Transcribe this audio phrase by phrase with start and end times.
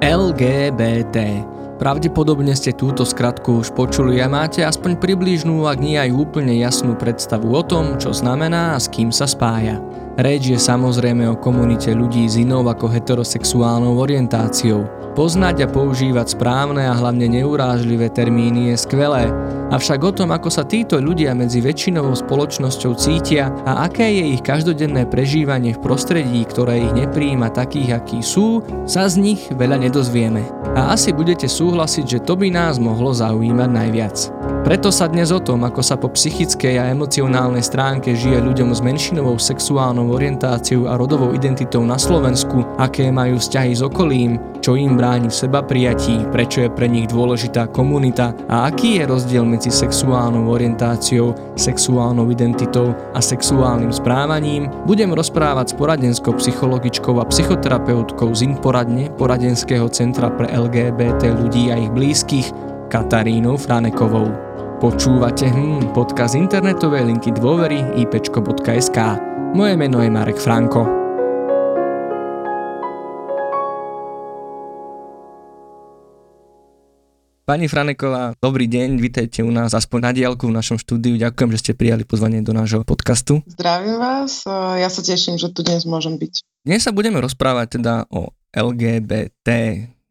[0.00, 1.44] LGBT.
[1.76, 6.96] Pravdepodobne ste túto skratku už počuli a máte aspoň približnú, ak nie aj úplne jasnú
[6.96, 9.76] predstavu o tom, čo znamená a s kým sa spája.
[10.20, 14.84] Reč je samozrejme o komunite ľudí s inou ako heterosexuálnou orientáciou.
[15.16, 19.32] Poznať a používať správne a hlavne neurážlivé termíny je skvelé,
[19.72, 24.44] avšak o tom, ako sa títo ľudia medzi väčšinovou spoločnosťou cítia a aké je ich
[24.44, 30.44] každodenné prežívanie v prostredí, ktoré ich nepríjima takých, akí sú, sa z nich veľa nedozvieme.
[30.76, 34.16] A asi budete súhlasiť, že to by nás mohlo zaujímať najviac.
[34.60, 38.84] Preto sa dnes o tom, ako sa po psychickej a emocionálnej stránke žije ľuďom s
[38.84, 45.00] menšinovou sexuálnou orientáciou a rodovou identitou na Slovensku, aké majú vzťahy s okolím, čo im
[45.00, 49.72] bráni v seba prijatí, prečo je pre nich dôležitá komunita a aký je rozdiel medzi
[49.72, 58.44] sexuálnou orientáciou, sexuálnou identitou a sexuálnym správaním, budem rozprávať s poradenskou psychologičkou a psychoterapeutkou z
[58.44, 62.52] Inporadne, poradenského centra pre LGBT ľudí a ich blízkych,
[62.90, 64.49] Katarínou Franekovou.
[64.80, 68.96] Počúvate hm, podcast internetovej linky dôvery ipčko.sk.
[69.52, 70.88] Moje meno je Marek Franko.
[77.44, 81.20] Pani Franeková, dobrý deň, vítajte u nás aspoň na diálku v našom štúdiu.
[81.20, 83.44] Ďakujem, že ste prijali pozvanie do nášho podcastu.
[83.52, 84.48] Zdravím vás,
[84.80, 86.40] ja sa teším, že tu dnes môžem byť.
[86.64, 89.44] Dnes sa budeme rozprávať teda o LGBT,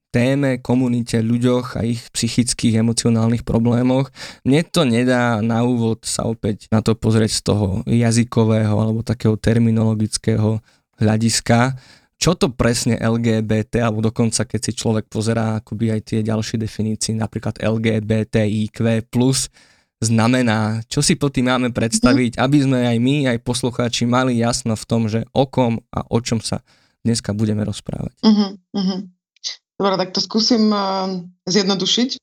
[0.09, 4.09] téme, komunite, ľuďoch a ich psychických, emocionálnych problémoch.
[4.41, 9.37] Mne to nedá na úvod sa opäť na to pozrieť z toho jazykového alebo takého
[9.37, 10.61] terminologického
[10.97, 11.77] hľadiska.
[12.19, 17.15] Čo to presne LGBT, alebo dokonca keď si človek pozerá akoby aj tie ďalšie definície,
[17.15, 18.75] napríklad LGBTIQ+,
[20.03, 24.75] znamená, čo si po tým máme predstaviť, aby sme aj my, aj poslucháči mali jasno
[24.75, 26.59] v tom, že o kom a o čom sa
[27.03, 28.15] dneska budeme rozprávať.
[28.23, 28.99] Uh-huh, uh-huh.
[29.79, 32.19] Dobre, tak to skúsim uh, zjednodušiť.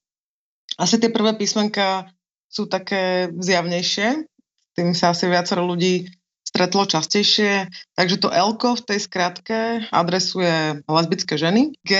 [0.76, 2.12] Asi tie prvé písmenka
[2.52, 4.28] sú také zjavnejšie,
[4.76, 6.04] tým sa asi viacero ľudí
[6.44, 7.72] stretlo častejšie.
[7.96, 11.92] Takže to L v tej skratke adresuje lesbické ženy, G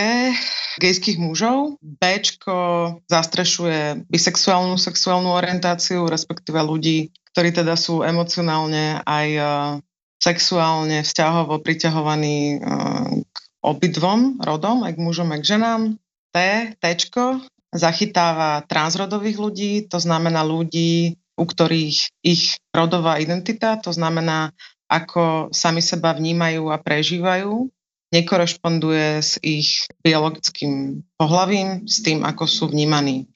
[0.76, 2.04] gejských mužov, B
[3.08, 9.48] zastrešuje bisexuálnu sexuálnu orientáciu, respektíve ľudí, ktorí teda sú emocionálne aj uh,
[10.20, 13.36] sexuálne, vzťahovo priťahovaní uh, k
[13.66, 15.82] obidvom rodom, aj k mužom, aj k ženám.
[16.30, 16.36] T,
[16.78, 16.84] T
[17.74, 24.54] zachytáva transrodových ľudí, to znamená ľudí, u ktorých ich rodová identita, to znamená,
[24.86, 27.68] ako sami seba vnímajú a prežívajú,
[28.14, 33.26] nekorešponduje s ich biologickým pohlavím, s tým, ako sú vnímaní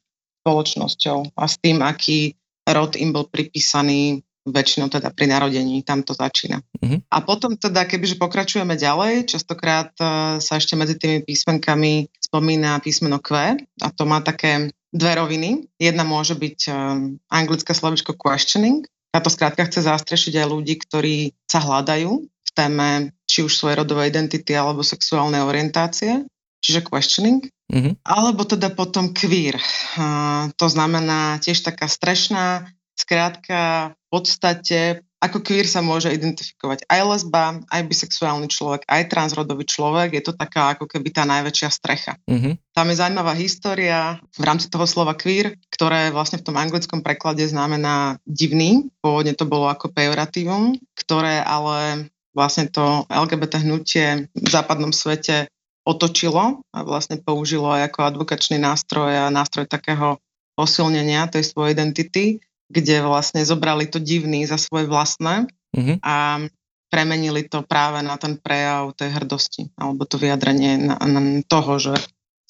[0.41, 6.17] spoločnosťou a s tým, aký rod im bol pripísaný väčšinou teda pri narodení, tam to
[6.17, 6.65] začína.
[6.81, 6.99] Uh-huh.
[7.13, 13.21] A potom teda, kebyže pokračujeme ďalej, častokrát uh, sa ešte medzi tými písmenkami spomína písmeno
[13.21, 15.69] Q a to má také dve roviny.
[15.77, 16.75] Jedna môže byť uh,
[17.29, 18.89] anglické slovičko questioning.
[19.11, 22.89] Táto skrátka chce zastrešiť aj ľudí, ktorí sa hľadajú v téme
[23.27, 26.25] či už svojej rodovej identity alebo sexuálnej orientácie,
[26.65, 27.45] čiže questioning.
[27.71, 27.95] Uh-huh.
[28.03, 29.61] Alebo teda potom queer.
[29.95, 32.67] Uh, to znamená tiež taká strešná
[33.01, 40.17] Skrátka, podstate ako queer sa môže identifikovať aj lesba, aj bisexuálny človek, aj transrodový človek.
[40.17, 42.17] Je to taká ako keby tá najväčšia strecha.
[42.25, 42.57] Mm-hmm.
[42.73, 47.45] Tam je zaujímavá história v rámci toho slova queer, ktoré vlastne v tom anglickom preklade
[47.45, 48.89] znamená divný.
[49.05, 55.53] Pôvodne to bolo ako pejoratívum, ktoré ale vlastne to LGBT hnutie v západnom svete
[55.85, 60.17] otočilo a vlastne použilo aj ako advokačný nástroj a nástroj takého
[60.57, 65.99] posilnenia tej svojej identity kde vlastne zobrali to divný za svoje vlastné mm-hmm.
[66.01, 66.47] a
[66.91, 71.95] premenili to práve na ten prejav tej hrdosti alebo to vyjadrenie na, na toho, že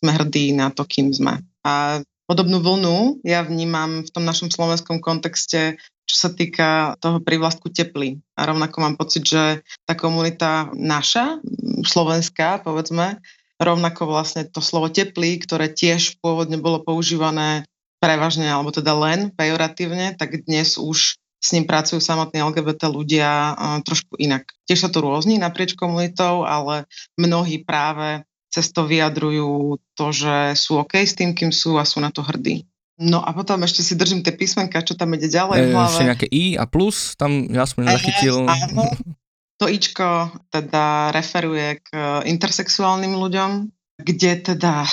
[0.01, 1.45] sme hrdí na to, kým sme.
[1.61, 5.77] A podobnú vlnu ja vnímam v tom našom slovenskom kontexte,
[6.09, 8.19] čo sa týka toho privlastku teplý.
[8.35, 11.39] A rovnako mám pocit, že tá komunita naša,
[11.85, 13.21] slovenská, povedzme,
[13.61, 17.69] rovnako vlastne to slovo teplý, ktoré tiež pôvodne bolo používané
[18.01, 24.21] prevažne, alebo teda len pejoratívne, tak dnes už s ním pracujú samotní LGBT ľudia trošku
[24.21, 24.45] inak.
[24.69, 26.85] Tiež sa to rôzni naprieč komunitou, ale
[27.17, 32.03] mnohí práve cez to vyjadrujú to, že sú OK s tým, kým sú a sú
[32.03, 32.67] na to hrdí.
[33.01, 35.95] No a potom ešte si držím tie písmenka, čo tam ide ďalej e, v hlave.
[35.97, 38.45] Ešte nejaké I a plus, tam ja som zachytil.
[38.45, 38.93] Áno,
[39.57, 41.89] to Ičko teda referuje k
[42.29, 44.85] intersexuálnym ľuďom, kde teda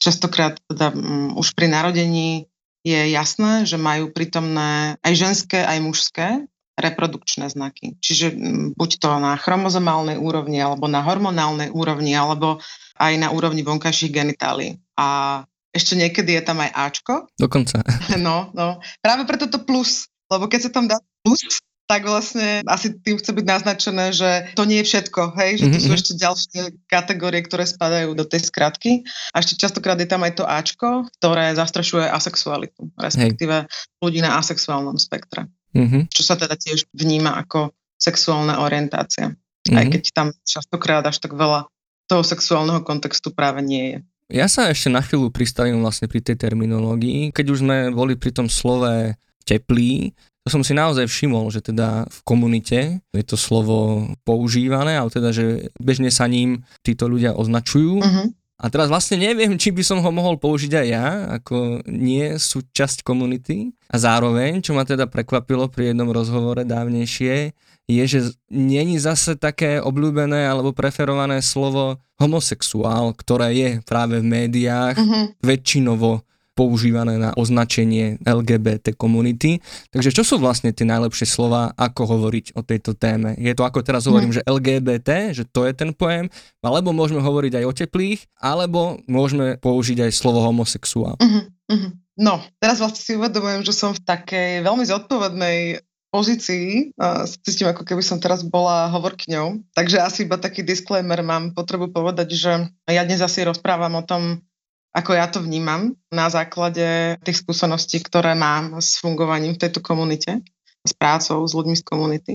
[0.00, 0.92] častokrát teda
[1.36, 2.48] už pri narodení
[2.82, 6.28] je jasné, že majú prítomné aj ženské, aj mužské
[6.74, 7.94] reprodukčné znaky.
[8.02, 8.34] Čiže
[8.74, 12.58] buď to na chromozomálnej úrovni, alebo na hormonálnej úrovni, alebo
[12.98, 14.80] aj na úrovni vonkajších genitálií.
[14.98, 15.40] A
[15.72, 17.14] ešte niekedy je tam aj Ačko.
[17.36, 17.80] Dokonca.
[18.18, 18.82] No, no.
[19.00, 23.36] Práve preto to plus, lebo keď sa tam dá plus, tak vlastne asi tým chce
[23.36, 25.84] byť naznačené, že to nie je všetko, hej, že tu mm-hmm.
[25.84, 25.98] sú mhm.
[25.98, 29.04] ešte ďalšie kategórie, ktoré spadajú do tej skratky.
[29.36, 34.00] A ešte častokrát je tam aj to Ačko, ktoré zastrašuje asexualitu, respektíve hej.
[34.00, 35.50] ľudí na asexuálnom spektre.
[35.72, 36.12] Mm-hmm.
[36.12, 39.32] Čo sa teda tiež vníma ako sexuálna orientácia.
[39.32, 39.78] Mm-hmm.
[39.78, 41.68] Aj keď tam častokrát až tak veľa
[42.10, 43.98] toho sexuálneho kontextu práve nie je.
[44.32, 47.36] Ja sa ešte na chvíľu pristavím vlastne pri tej terminológii.
[47.36, 49.12] Keď už sme boli pri tom slove
[49.44, 55.06] teplý, to som si naozaj všimol, že teda v komunite je to slovo používané, ale
[55.06, 58.02] teda, že bežne sa ním títo ľudia označujú.
[58.02, 58.26] Uh-huh.
[58.62, 61.06] A teraz vlastne neviem, či by som ho mohol použiť aj ja,
[61.38, 63.74] ako nie súčasť komunity.
[63.90, 67.54] A zároveň, čo ma teda prekvapilo pri jednom rozhovore dávnejšie,
[67.90, 74.94] je, že není zase také obľúbené alebo preferované slovo homosexuál, ktoré je práve v médiách
[74.98, 75.24] uh-huh.
[75.42, 76.22] väčšinovo
[76.52, 79.60] používané na označenie LGBT komunity.
[79.88, 83.32] Takže čo sú vlastne tie najlepšie slova, ako hovoriť o tejto téme?
[83.40, 84.36] Je to ako teraz hovorím, no.
[84.36, 86.28] že LGBT, že to je ten pojem,
[86.60, 91.16] alebo môžeme hovoriť aj o teplých, alebo môžeme použiť aj slovo homosexuál.
[91.18, 91.92] Uh-huh, uh-huh.
[92.20, 95.80] No, teraz vlastne si uvedomujem, že som v takej veľmi zodpovednej
[96.12, 101.56] pozícii, uh, cítim ako keby som teraz bola hovorkňou, takže asi iba taký disclaimer mám
[101.56, 102.52] potrebu povedať, že
[102.84, 104.44] ja dnes asi rozprávam o tom,
[104.92, 110.44] ako ja to vnímam na základe tých skúseností, ktoré mám s fungovaním v tejto komunite,
[110.84, 112.34] s prácou s ľuďmi z komunity.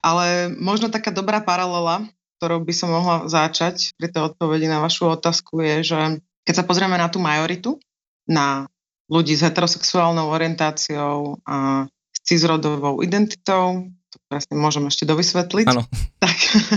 [0.00, 2.08] Ale možno taká dobrá paralela,
[2.40, 5.98] ktorou by som mohla začať pri tej odpovedi na vašu otázku je, že
[6.48, 7.76] keď sa pozrieme na tú majoritu,
[8.24, 8.70] na
[9.10, 13.90] ľudí s heterosexuálnou orientáciou a s cizrodovou identitou,
[14.28, 15.66] to presne môžem ešte dovysvetliť.
[15.72, 15.88] Ano.
[16.18, 16.34] Tak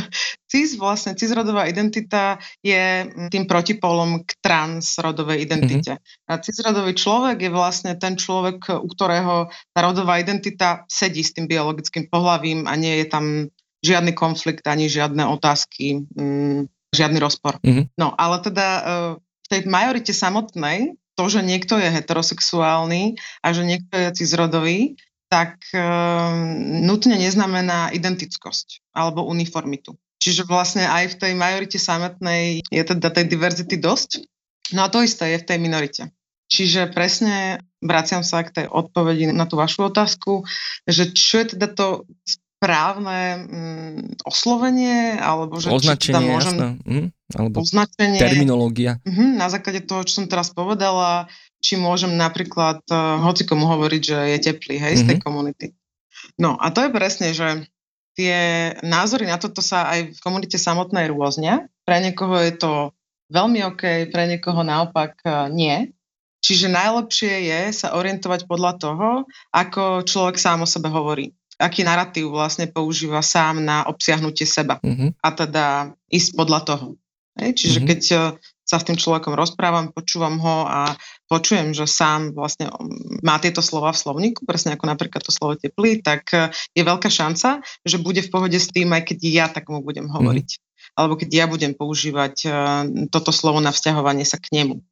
[0.53, 5.99] cis, vlastne cisrodová identita je tým protipolom k transrodovej identite.
[5.99, 6.29] Mm-hmm.
[6.31, 11.49] A cisrodový človek je vlastne ten človek, u ktorého tá rodová identita sedí s tým
[11.49, 13.25] biologickým pohlavím a nie je tam
[13.81, 17.57] žiadny konflikt ani žiadne otázky, mm, žiadny rozpor.
[17.65, 17.97] Mm-hmm.
[17.97, 18.81] No ale teda e,
[19.17, 24.95] v tej majorite samotnej to, že niekto je heterosexuálny a že niekto je cisrodový,
[25.31, 25.79] tak e,
[26.83, 29.95] nutne neznamená identickosť alebo uniformitu.
[30.19, 34.27] Čiže vlastne aj v tej majorite samotnej je teda tej diverzity dosť.
[34.75, 36.03] No a to isté je v tej minorite.
[36.51, 40.43] Čiže presne vraciam sa k tej odpovedi na tú vašu otázku,
[40.83, 42.03] že čo je teda to
[42.61, 46.67] správne mm, oslovenie, alebo že označenie, teda môžem, jasné.
[46.85, 48.91] Mhm, alebo označenie, terminológia.
[49.01, 51.25] Mm, na základe toho, čo som teraz povedala,
[51.61, 55.01] či môžem napríklad uh, hoci komu hovoriť, že je teplý, hej, mm-hmm.
[55.05, 55.23] z tej mhm.
[55.23, 55.67] komunity.
[56.41, 57.69] No a to je presne, že
[58.17, 58.35] tie
[58.83, 61.69] názory na toto sa aj v komunite samotnej rôznia.
[61.87, 62.71] Pre niekoho je to
[63.31, 65.93] veľmi OK, pre niekoho naopak uh, nie.
[66.41, 69.09] Čiže najlepšie je sa orientovať podľa toho,
[69.53, 71.37] ako človek sám o sebe hovorí.
[71.61, 74.81] Aký narratív vlastne používa sám na obsiahnutie seba.
[74.81, 75.21] Mm-hmm.
[75.21, 75.65] A teda
[76.09, 76.87] ísť podľa toho.
[77.37, 77.53] Hej?
[77.53, 77.89] Čiže mm-hmm.
[77.93, 77.99] keď
[78.71, 80.95] sa s tým človekom rozprávam, počúvam ho a
[81.27, 82.71] počujem, že sám vlastne
[83.19, 87.11] má tieto slova v slovníku, presne ako napríklad to slovo teplý, tak e, je veľká
[87.11, 90.13] šanca, že bude v pohode s tým, aj keď ja tak mu budem mhm.
[90.15, 90.49] hovoriť.
[90.55, 90.61] Mm.
[90.95, 94.83] Alebo keď ja budem používať uh, toto slovo na vzťahovanie sa k nemu.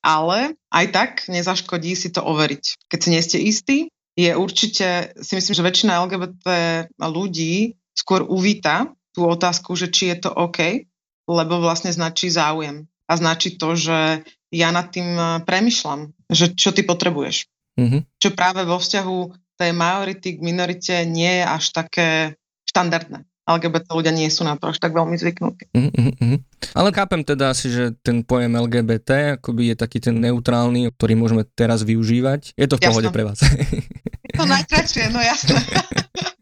[0.00, 2.88] Ale aj tak nezaškodí si to overiť.
[2.88, 3.78] Keď si nie ste istí,
[4.16, 6.46] je určite, si myslím, že väčšina LGBT
[6.96, 10.88] ľudí skôr uvíta tú otázku, že či je to OK,
[11.28, 16.70] lebo vlastne značí záujem a značí to, že ja nad tým e, premyšľam, že čo
[16.70, 17.50] ty potrebuješ.
[17.74, 18.00] Mm-hmm.
[18.22, 19.18] Čo práve vo vzťahu
[19.58, 22.08] tej majority k minorite nie je až také
[22.70, 23.26] štandardné.
[23.44, 25.68] LGBT ľudia nie sú na to až tak veľmi zvyknutí.
[25.76, 26.36] Mm-hmm.
[26.72, 31.44] Ale chápem teda asi, že ten pojem LGBT akoby je taký ten neutrálny, ktorý môžeme
[31.52, 32.56] teraz využívať.
[32.56, 33.44] Je to v pohode pre vás.
[33.44, 35.60] Je to najkračšie, no jasné.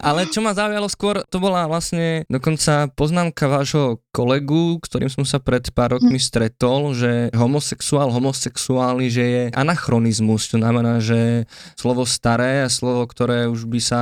[0.00, 5.38] Ale čo ma zaujalo skôr, to bola vlastne dokonca poznámka vášho kolegu, ktorým som sa
[5.38, 6.24] pred pár rokmi hm.
[6.24, 11.44] stretol, že homosexuál, homosexuáli, že je anachronizmus, to znamená, že
[11.76, 14.00] slovo staré a slovo, ktoré už by sa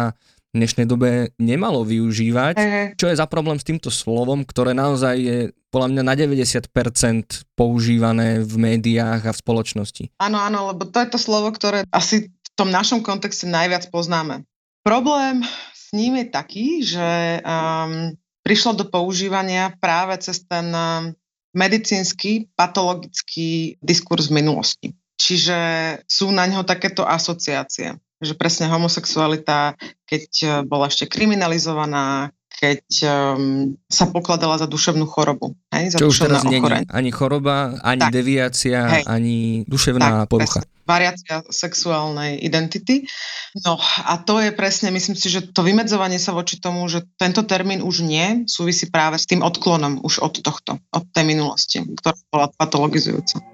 [0.55, 2.57] v dnešnej dobe nemalo využívať.
[2.97, 5.39] Čo je za problém s týmto slovom, ktoré naozaj je
[5.69, 6.73] podľa mňa na 90%
[7.53, 10.05] používané v médiách a v spoločnosti.
[10.17, 14.49] Áno, áno, lebo to je to slovo, ktoré asi v tom našom kontexte najviac poznáme.
[14.81, 15.45] Problém
[15.89, 18.13] s ním je taký, že um,
[18.45, 21.17] prišlo do používania práve cez ten um,
[21.57, 24.89] medicínsky, patologický diskurs z minulosti.
[25.17, 25.59] Čiže
[26.05, 27.97] sú na ňo takéto asociácie.
[28.19, 35.55] že presne homosexualita, keď eh, bola ešte kriminalizovaná, keď um, sa pokladala za duševnú chorobu.
[35.71, 38.11] Hej, za Čo už teraz nie je ani choroba, ani tak.
[38.11, 39.05] deviácia, hej.
[39.07, 40.61] ani duševná tak, porucha.
[40.67, 43.05] Presne variácia sexuálnej identity.
[43.61, 43.77] No
[44.09, 47.85] a to je presne, myslím si, že to vymedzovanie sa voči tomu, že tento termín
[47.85, 52.47] už nie, súvisí práve s tým odklonom už od tohto, od tej minulosti, ktorá bola
[52.57, 53.45] patologizujúca.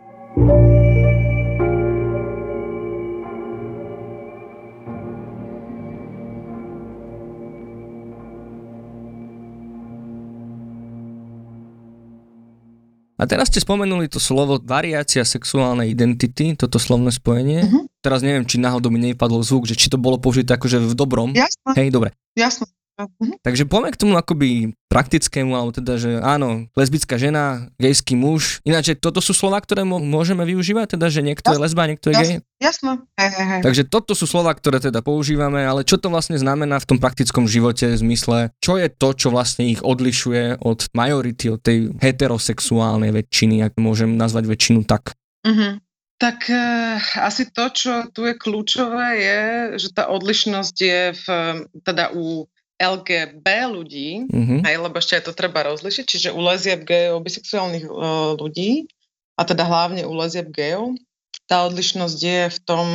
[13.24, 17.64] A teraz ste spomenuli to slovo variácia sexuálnej identity, toto slovné spojenie.
[17.64, 17.88] Uh-huh.
[18.04, 21.32] Teraz neviem, či náhodou mi nepadol zvuk, že či to bolo použité akože v dobrom.
[21.32, 21.72] Jasné.
[21.72, 22.12] Hej, dobre.
[22.36, 22.68] Jasné.
[22.94, 23.34] Uh-huh.
[23.42, 28.62] Takže poďme k tomu akoby praktickému, alebo teda, že áno, lesbická žena, gejský muž.
[28.62, 31.58] Ináč, toto sú slova, ktoré môžeme využívať, teda, že niekto Jasne.
[31.58, 32.28] je lesba, niekto je gej?
[32.62, 33.02] Jasné.
[33.18, 33.60] Hej, hej, hej.
[33.66, 37.50] Takže toto sú slova, ktoré teda používame, ale čo to vlastne znamená v tom praktickom
[37.50, 43.10] živote v zmysle, čo je to, čo vlastne ich odlišuje od majority, od tej heterosexuálnej
[43.10, 45.18] väčšiny, ak môžem nazvať väčšinu tak?
[45.42, 45.82] Uh-huh.
[46.14, 46.62] Tak e,
[47.18, 49.40] asi to, čo tu je kľúčové, je,
[49.82, 51.26] že tá odlišnosť je v,
[51.82, 52.46] teda u
[52.84, 54.60] LGB ľudí, mm-hmm.
[54.68, 58.90] aj, lebo ešte aj to treba rozlišiť, čiže u lezieb gejov, bisexuálnych uh, ľudí,
[59.34, 60.94] a teda hlavne u lezieb gejov,
[61.48, 62.86] tá odlišnosť je v tom,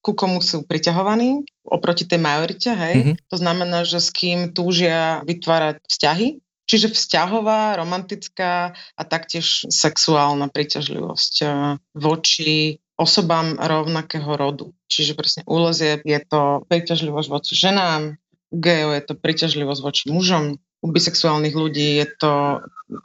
[0.00, 2.94] ku komu sú priťahovaní oproti tej majorite, hej.
[2.96, 3.16] Mm-hmm.
[3.30, 6.28] To znamená, že s kým túžia vytvárať vzťahy,
[6.66, 14.72] čiže vzťahová, romantická a taktiež sexuálna príťažlivosť uh, voči osobám rovnakého rodu.
[14.88, 18.16] Čiže presne u lezieb je to príťažlivosť voči ženám,
[18.52, 22.34] geo je to priťažlivosť voči mužom, u bisexuálnych ľudí je to,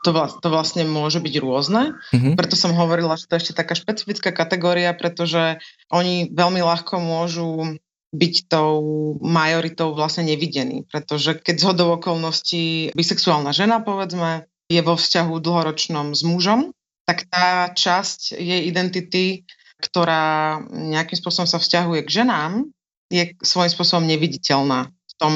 [0.04, 1.98] to, to vlastne môže byť rôzne.
[2.14, 2.36] Mm-hmm.
[2.36, 5.58] Preto som hovorila, že to je ešte taká špecifická kategória, pretože
[5.90, 7.80] oni veľmi ľahko môžu
[8.12, 8.80] byť tou
[9.24, 10.84] majoritou vlastne nevidení.
[10.84, 16.76] Pretože keď z hodou okolností bisexuálna žena, povedzme, je vo vzťahu dlhoročnom s mužom,
[17.08, 19.48] tak tá časť jej identity,
[19.80, 22.68] ktorá nejakým spôsobom sa vzťahuje k ženám,
[23.12, 24.92] je svojím spôsobom neviditeľná
[25.22, 25.34] tom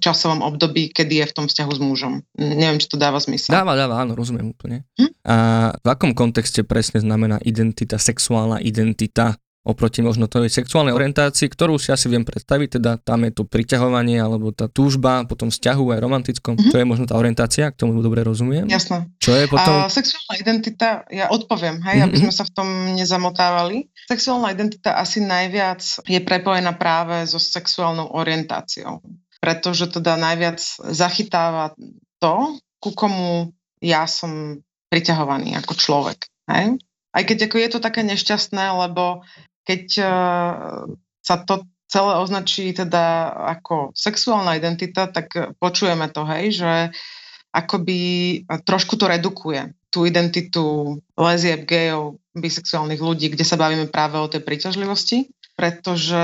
[0.00, 2.24] časovom období, kedy je v tom vzťahu s mužom.
[2.40, 3.52] Neviem, či to dáva zmysel.
[3.52, 4.88] Dáva, dáva, áno, rozumiem úplne.
[4.96, 5.12] Hm?
[5.28, 5.36] A
[5.76, 11.90] v akom kontexte presne znamená identita, sexuálna identita oproti možno tej sexuálnej orientácii, ktorú si
[11.90, 16.54] asi viem predstaviť, teda tam je to priťahovanie alebo tá túžba, potom vzťahu aj romantickom,
[16.54, 16.70] mm-hmm.
[16.70, 18.70] to je možno tá orientácia, k tomu dobre rozumiem.
[18.70, 19.10] Jasné.
[19.18, 19.82] Čo je potom?
[19.82, 22.06] A sexuálna identita, ja odpoviem, hej, mm-hmm.
[22.06, 23.90] aby sme sa v tom nezamotávali.
[24.06, 29.02] Sexuálna identita asi najviac je prepojená práve so sexuálnou orientáciou
[29.40, 30.58] pretože teda najviac
[30.92, 31.76] zachytáva
[32.18, 36.30] to, ku komu ja som priťahovaný ako človek.
[36.48, 36.80] Hej?
[37.12, 39.24] Aj keď ako je to také nešťastné, lebo
[39.66, 40.84] keď uh,
[41.24, 46.72] sa to celé označí teda ako sexuálna identita, tak počujeme to, hej, že
[47.54, 47.98] akoby
[48.66, 54.44] trošku to redukuje tú identitu lezieb, gejov, bisexuálnych ľudí, kde sa bavíme práve o tej
[54.44, 56.20] príťažlivosti, pretože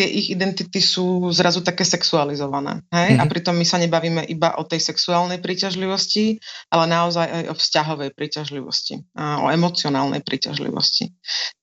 [0.00, 2.80] tie ich identity sú zrazu také sexualizované.
[2.88, 3.12] Hej?
[3.12, 3.20] Mm-hmm.
[3.20, 3.30] A mhm.
[3.36, 6.40] pritom my sa nebavíme iba o tej sexuálnej príťažlivosti,
[6.72, 11.12] ale naozaj aj o vzťahovej príťažlivosti, a o emocionálnej príťažlivosti.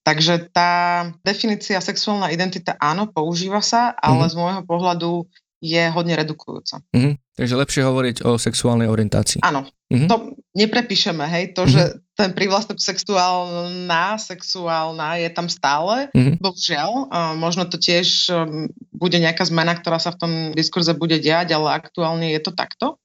[0.06, 4.32] Takže tá definícia sexuálna identita áno, používa sa, ale mm-hmm.
[4.32, 5.12] z môjho pohľadu
[5.57, 6.81] je hodne redukujúca.
[6.93, 7.13] Mm-hmm.
[7.37, 9.41] Takže lepšie hovoriť o sexuálnej orientácii.
[9.41, 10.09] Áno, mm-hmm.
[10.09, 11.73] to neprepíšeme, hej, to, mm-hmm.
[11.73, 11.83] že
[12.17, 16.37] ten prívlastok sexuálna, sexuálna je tam stále, mm-hmm.
[16.41, 16.91] bohužiaľ.
[17.37, 21.77] Možno to tiež um, bude nejaká zmena, ktorá sa v tom diskurze bude diať, ale
[21.77, 22.97] aktuálne je to takto.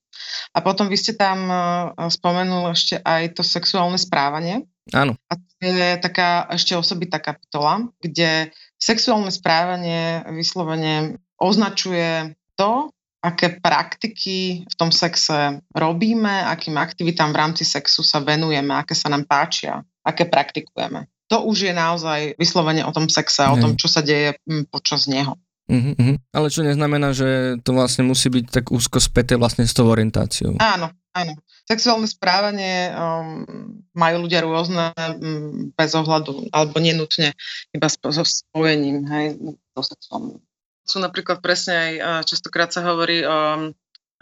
[0.52, 4.64] A potom vy ste tam uh, spomenul ešte aj to sexuálne správanie.
[4.92, 5.16] Áno.
[5.30, 8.50] A to je taká ešte osobitá kapitola, kde
[8.82, 17.62] sexuálne správanie vyslovene označuje to, aké praktiky v tom sexe robíme, akým aktivitám v rámci
[17.66, 21.11] sexu sa venujeme, aké sa nám páčia, aké praktikujeme.
[21.31, 25.07] To už je naozaj vyslovene o tom sexe, o tom, čo sa deje mm, počas
[25.07, 25.38] neho.
[25.71, 26.19] Uh-huh, uh-huh.
[26.35, 30.59] Ale čo neznamená, že to vlastne musí byť tak úzko späté vlastne s tou orientáciou.
[30.59, 31.33] Áno, áno.
[31.62, 33.47] Sexuálne správanie um,
[33.95, 37.33] majú ľudia rôzne um, bez ohľadu, alebo nenutne
[37.71, 39.38] iba so spojením, hej,
[39.73, 40.42] so sexuálnym
[40.83, 41.93] sú napríklad presne aj,
[42.27, 43.71] častokrát sa hovorí o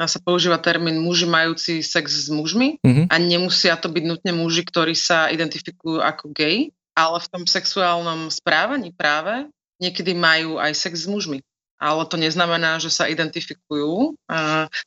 [0.00, 3.12] sa používa termín muži majúci sex s mužmi mm-hmm.
[3.12, 8.33] a nemusia to byť nutne muži, ktorí sa identifikujú ako gay, ale v tom sexuálnom
[8.33, 9.45] správaní práve
[9.76, 11.45] niekedy majú aj sex s mužmi.
[11.81, 14.12] Ale to neznamená, že sa identifikujú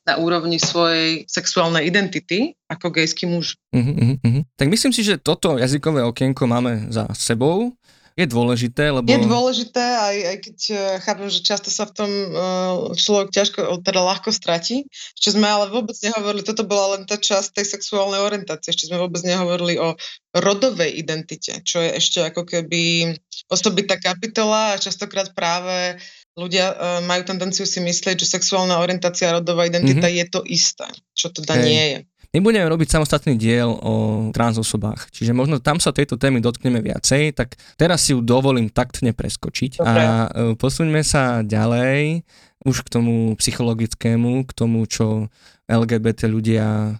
[0.05, 3.57] na úrovni svojej sexuálnej identity ako gejský muž.
[3.73, 4.43] Mm-hmm, mm-hmm.
[4.53, 7.73] Tak myslím si, že toto jazykové okienko máme za sebou
[8.13, 9.09] je dôležité, lebo...
[9.09, 13.81] Je dôležité, aj, aj keď uh, chápem, že často sa v tom uh, človek ťažko,
[13.81, 14.85] teda ľahko stratí.
[15.17, 19.01] Ešte sme ale vôbec nehovorili, toto bola len tá časť tej sexuálnej orientácie, ešte sme
[19.01, 19.97] vôbec nehovorili o
[20.33, 23.13] rodovej identite, čo je ešte ako keby
[23.49, 25.97] osobitá kapitola a častokrát práve
[26.33, 30.21] ľudia uh, majú tendenciu si myslieť, že sexuálna orientácia a rodová identita mm-hmm.
[30.21, 31.65] je to isté, čo teda hey.
[31.65, 31.99] nie je.
[32.33, 33.93] My budeme robiť samostatný diel o
[34.33, 39.13] transosobách, čiže možno tam sa tejto témy dotkneme viacej, tak teraz si ju dovolím taktne
[39.13, 39.85] preskočiť okay.
[39.85, 42.25] a e, posuňme sa ďalej
[42.65, 45.29] už k tomu psychologickému, k tomu, čo
[45.69, 46.97] LGBT ľudia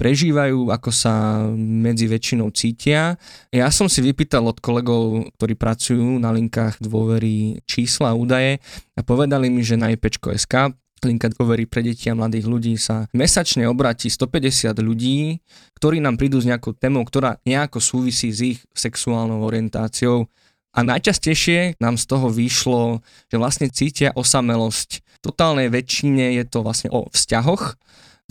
[0.00, 3.20] prežívajú, ako sa medzi väčšinou cítia.
[3.52, 8.58] Ja som si vypýtal od kolegov, ktorí pracujú na linkách dôvery čísla a údaje
[8.96, 10.74] a povedali mi, že na IPčko.sk
[11.04, 15.42] linka dôvery pre deti a mladých ľudí sa mesačne obráti 150 ľudí,
[15.78, 20.30] ktorí nám prídu s nejakou témou, ktorá nejako súvisí s ich sexuálnou orientáciou.
[20.72, 25.04] A najčastejšie nám z toho vyšlo, že vlastne cítia osamelosť.
[25.20, 27.76] Totálnej väčšine je to vlastne o vzťahoch,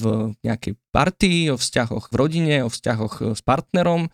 [0.02, 4.10] v nejakej partii, o vzťahoch v rodine, o vzťahoch s partnerom.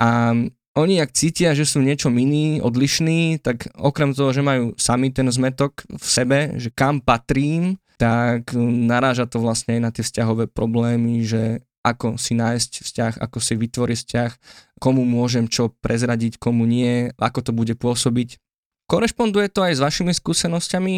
[0.00, 0.32] A
[0.78, 5.26] oni, ak cítia, že sú niečo iní, odlišní, tak okrem toho, že majú sami ten
[5.26, 11.26] zmetok v sebe, že kam patrím, tak naráža to vlastne aj na tie vzťahové problémy,
[11.26, 14.32] že ako si nájsť vzťah, ako si vytvoriť vzťah,
[14.78, 18.38] komu môžem čo prezradiť, komu nie, ako to bude pôsobiť.
[18.88, 20.96] Korešponduje to aj s vašimi skúsenosťami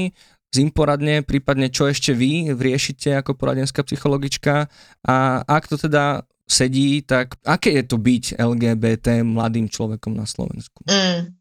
[0.50, 4.66] z Imporadne, prípadne čo ešte vy riešite ako poradenská psychologička
[5.06, 5.16] a
[5.46, 10.82] ak to teda sedí, tak aké je to byť LGBT mladým človekom na Slovensku?
[10.90, 11.39] Mm.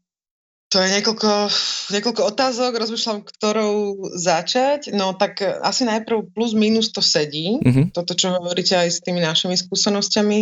[0.70, 1.50] To je niekoľko,
[1.90, 4.94] niekoľko otázok, rozmýšľam, ktorou začať.
[4.94, 7.90] No tak asi najprv plus minus to sedí, mm-hmm.
[7.90, 10.40] toto, čo hovoríte aj s tými našimi skúsenosťami.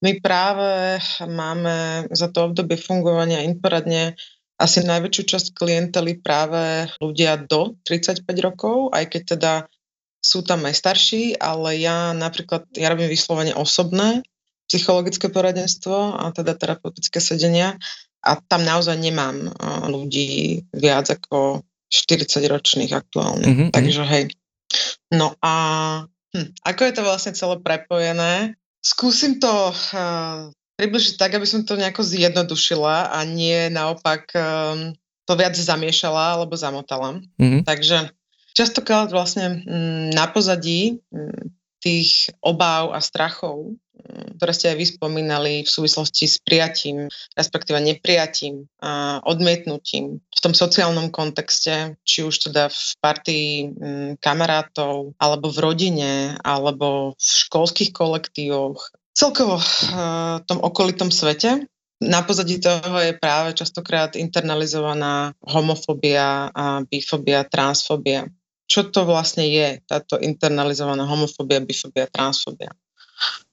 [0.00, 0.96] My práve
[1.28, 4.16] máme za to obdobie fungovania Inforadne
[4.56, 9.52] asi najväčšiu časť klientely práve ľudia do 35 rokov, aj keď teda
[10.20, 14.20] sú tam aj starší, ale ja napríklad, ja robím vyslovene osobné
[14.68, 17.80] psychologické poradenstvo a teda terapeutické sedenia
[18.20, 19.48] a tam naozaj nemám
[19.88, 23.46] ľudí viac ako 40 ročných aktuálne.
[23.46, 23.68] Mm-hmm.
[23.74, 24.24] Takže hej.
[25.10, 25.54] No a
[26.36, 28.54] hm, ako je to vlastne celé prepojené?
[28.80, 34.94] Skúsim to uh, približiť tak, aby som to nejako zjednodušila a nie naopak um,
[35.28, 37.20] to viac zamiešala alebo zamotala.
[37.36, 37.66] Mm-hmm.
[37.66, 38.14] Takže
[38.54, 41.52] častokrát vlastne um, na pozadí um,
[41.82, 43.74] tých obáv a strachov
[44.36, 50.56] ktoré ste aj vy spomínali v súvislosti s prijatím, respektíve neprijatím a odmietnutím v tom
[50.56, 57.92] sociálnom kontexte, či už teda v partii mm, kamarátov, alebo v rodine, alebo v školských
[57.92, 59.76] kolektívoch, celkovo v
[60.48, 61.68] tom okolitom svete.
[62.00, 68.24] Na pozadí toho je práve častokrát internalizovaná homofóbia, a bifobia, transfóbia.
[68.64, 72.72] Čo to vlastne je, táto internalizovaná homofóbia, bifobia, transfóbia?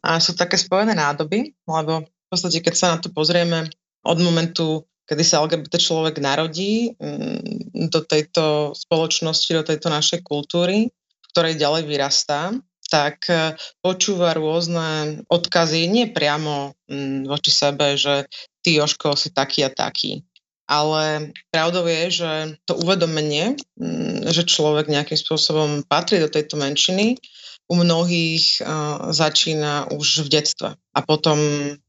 [0.06, 3.68] A sú také spojené nádoby, lebo v podstate, keď sa na to pozrieme
[4.04, 10.92] od momentu, kedy sa LGBT človek narodí mm, do tejto spoločnosti, do tejto našej kultúry,
[10.92, 12.52] v ktorej ďalej vyrastá,
[12.88, 18.28] tak e, počúva rôzne odkazy, nie priamo mm, voči sebe, že
[18.64, 20.24] ty, Joško, si taký a taký.
[20.68, 22.32] Ale pravdou je, že
[22.68, 27.20] to uvedomenie, mm, že človek nejakým spôsobom patrí do tejto menšiny,
[27.68, 28.64] u mnohých
[29.12, 31.38] začína už v detstve a potom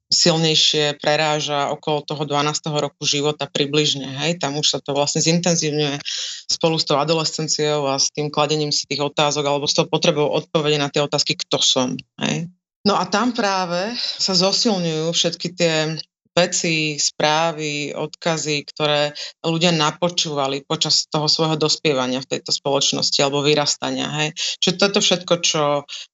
[0.09, 2.73] silnejšie preráža okolo toho 12.
[2.81, 4.09] roku života približne.
[4.25, 4.41] Hej?
[4.41, 6.01] Tam už sa to vlastne zintenzívňuje
[6.49, 10.33] spolu s tou adolescenciou a s tým kladením si tých otázok alebo s tou potrebou
[10.33, 11.93] odpovede na tie otázky, kto som.
[12.25, 12.49] Hej?
[12.89, 16.01] No a tam práve sa zosilňujú všetky tie
[16.39, 19.11] veci, správy, odkazy, ktoré
[19.43, 24.07] ľudia napočúvali počas toho svojho dospievania v tejto spoločnosti alebo vyrastania.
[24.23, 24.39] Hej.
[24.63, 25.63] Čiže toto všetko, čo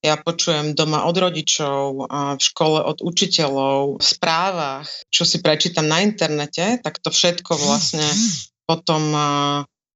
[0.00, 6.00] ja počujem doma od rodičov, v škole od učiteľov, v správach, čo si prečítam na
[6.00, 8.08] internete, tak to všetko vlastne
[8.64, 9.12] potom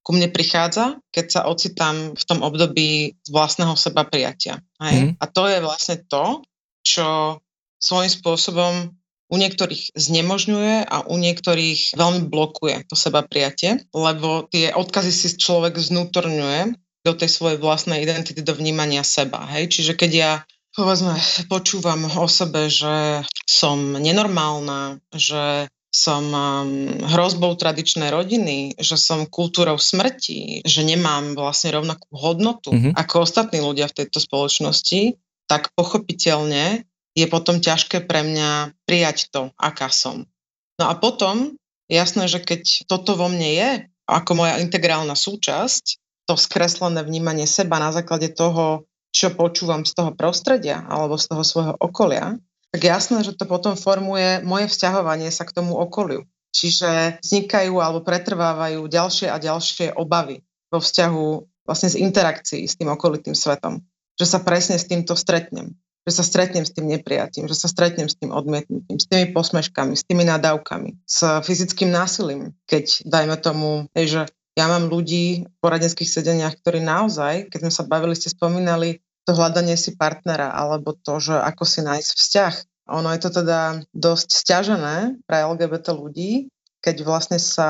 [0.04, 4.56] ku mne prichádza, keď sa ocitám v tom období vlastného seba prijatia.
[4.80, 5.12] Hej?
[5.12, 5.12] Mm.
[5.20, 6.40] A to je vlastne to,
[6.80, 7.36] čo
[7.76, 8.97] svojím spôsobom
[9.28, 15.28] u niektorých znemožňuje a u niektorých veľmi blokuje to seba prijatie, lebo tie odkazy si
[15.36, 19.44] človek znútorňuje do tej svojej vlastnej identity, do vnímania seba.
[19.52, 19.72] Hej?
[19.72, 20.32] Čiže keď ja
[20.78, 21.18] povedzme,
[21.50, 29.80] počúvam o sebe, že som nenormálna, že som um, hrozbou tradičnej rodiny, že som kultúrou
[29.80, 32.92] smrti, že nemám vlastne rovnakú hodnotu mm-hmm.
[32.94, 35.16] ako ostatní ľudia v tejto spoločnosti,
[35.48, 36.84] tak pochopiteľne
[37.18, 40.30] je potom ťažké pre mňa prijať to, aká som.
[40.78, 43.70] No a potom Jasné, že keď toto vo mne je,
[44.04, 45.96] ako moja integrálna súčasť,
[46.28, 51.40] to skreslené vnímanie seba na základe toho, čo počúvam z toho prostredia alebo z toho
[51.40, 52.36] svojho okolia,
[52.68, 56.28] tak jasné, že to potom formuje moje vzťahovanie sa k tomu okoliu.
[56.52, 61.24] Čiže vznikajú alebo pretrvávajú ďalšie a ďalšie obavy vo vzťahu
[61.64, 63.80] vlastne z interakcií s tým okolitým svetom.
[64.20, 65.72] Že sa presne s týmto stretnem
[66.08, 69.92] že sa stretnem s tým nepriatím, že sa stretnem s tým odmietnutím, s tými posmeškami,
[69.92, 72.56] s tými nadávkami, s fyzickým násilím.
[72.64, 74.22] Keď, dajme tomu, hej, že
[74.56, 79.36] ja mám ľudí v poradenských sedeniach, ktorí naozaj, keď sme sa bavili, ste spomínali to
[79.36, 82.54] hľadanie si partnera, alebo to, že ako si nájsť vzťah.
[82.96, 86.48] Ono je to teda dosť stiažené pre LGBT ľudí,
[86.80, 87.68] keď vlastne sa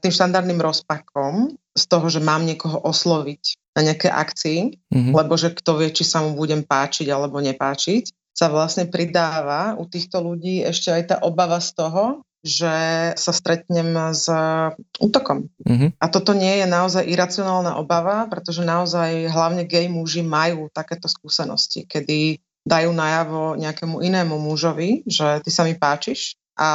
[0.00, 5.14] tým štandardným rozpakom z toho, že mám niekoho osloviť na nejaké akcii, mm-hmm.
[5.14, 9.86] lebo že kto vie, či sa mu budem páčiť alebo nepáčiť, sa vlastne pridáva u
[9.86, 12.04] týchto ľudí ešte aj tá obava z toho,
[12.38, 12.74] že
[13.18, 14.30] sa stretnem s
[15.02, 15.50] útokom.
[15.66, 15.98] Mm-hmm.
[15.98, 21.82] A toto nie je naozaj iracionálna obava, pretože naozaj hlavne gay muži majú takéto skúsenosti,
[21.82, 26.70] kedy dajú najavo nejakému inému mužovi, že ty sa mi páčiš a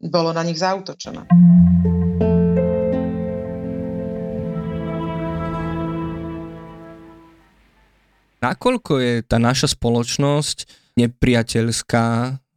[0.00, 1.28] bolo na nich zautočené.
[8.40, 10.64] Nakoľko je tá naša spoločnosť
[10.96, 12.06] nepriateľská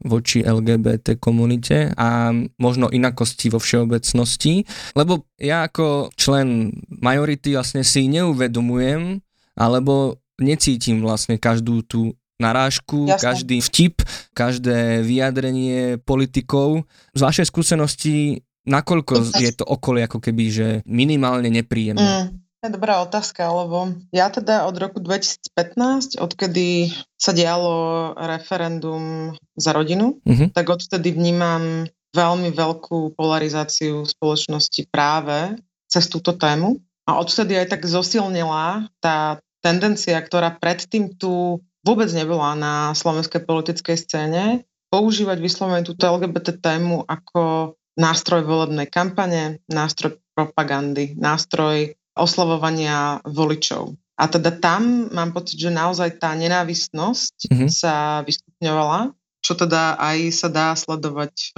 [0.04, 4.68] voči LGBT komunite a možno inakosti vo všeobecnosti,
[5.00, 9.24] lebo ja ako člen majority vlastne si neuvedomujem
[9.56, 13.24] alebo necítim vlastne každú tú narážku, Jasne.
[13.24, 14.04] každý vtip,
[14.36, 16.84] každé vyjadrenie politikov.
[17.16, 22.28] Z vašej skúsenosti, nakoľko je to okolie ako keby, že minimálne nepríjemné?
[22.28, 22.43] Mm.
[22.64, 30.48] Dobrá otázka, lebo ja teda od roku 2015, odkedy sa dialo referendum za rodinu, uh-huh.
[30.56, 31.84] tak odvtedy vnímam
[32.16, 35.60] veľmi veľkú polarizáciu spoločnosti práve
[35.92, 36.80] cez túto tému.
[37.04, 43.98] A odvtedy aj tak zosilnila tá tendencia, ktorá predtým tu vôbec nebola na slovenskej politickej
[44.00, 53.98] scéne, používať vyslovene túto LGBT tému ako nástroj volebnej kampane, nástroj propagandy, nástroj oslovovania voličov.
[54.14, 57.70] A teda tam mám pocit, že naozaj tá nenávistnosť mm-hmm.
[57.70, 59.10] sa vystupňovala,
[59.42, 61.34] čo teda aj sa dá sledovať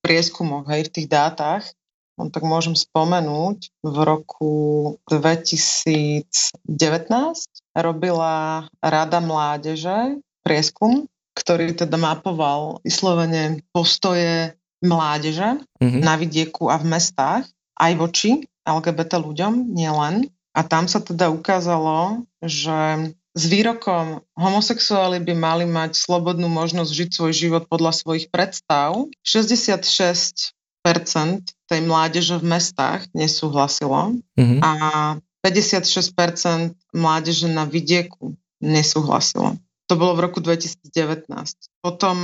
[0.00, 1.66] prieskumoch, aj v tých dátach.
[2.18, 4.54] On tak môžem spomenúť, v roku
[5.10, 6.26] 2019
[7.78, 16.02] robila Rada mládeže prieskum, ktorý teda mapoval vyslovene postoje mládeže mm-hmm.
[16.02, 17.44] na vidieku a v mestách
[17.78, 20.28] aj voči LGBT ľuďom, nielen.
[20.52, 27.08] A tam sa teda ukázalo, že s výrokom homosexuáli by mali mať slobodnú možnosť žiť
[27.14, 29.06] svoj život podľa svojich predstav.
[29.22, 30.50] 66%
[31.68, 34.60] tej mládeže v mestách nesúhlasilo mm-hmm.
[34.64, 34.72] a
[35.46, 39.54] 56% mládeže na vidieku nesúhlasilo.
[39.86, 41.30] To bolo v roku 2019.
[41.80, 42.16] Potom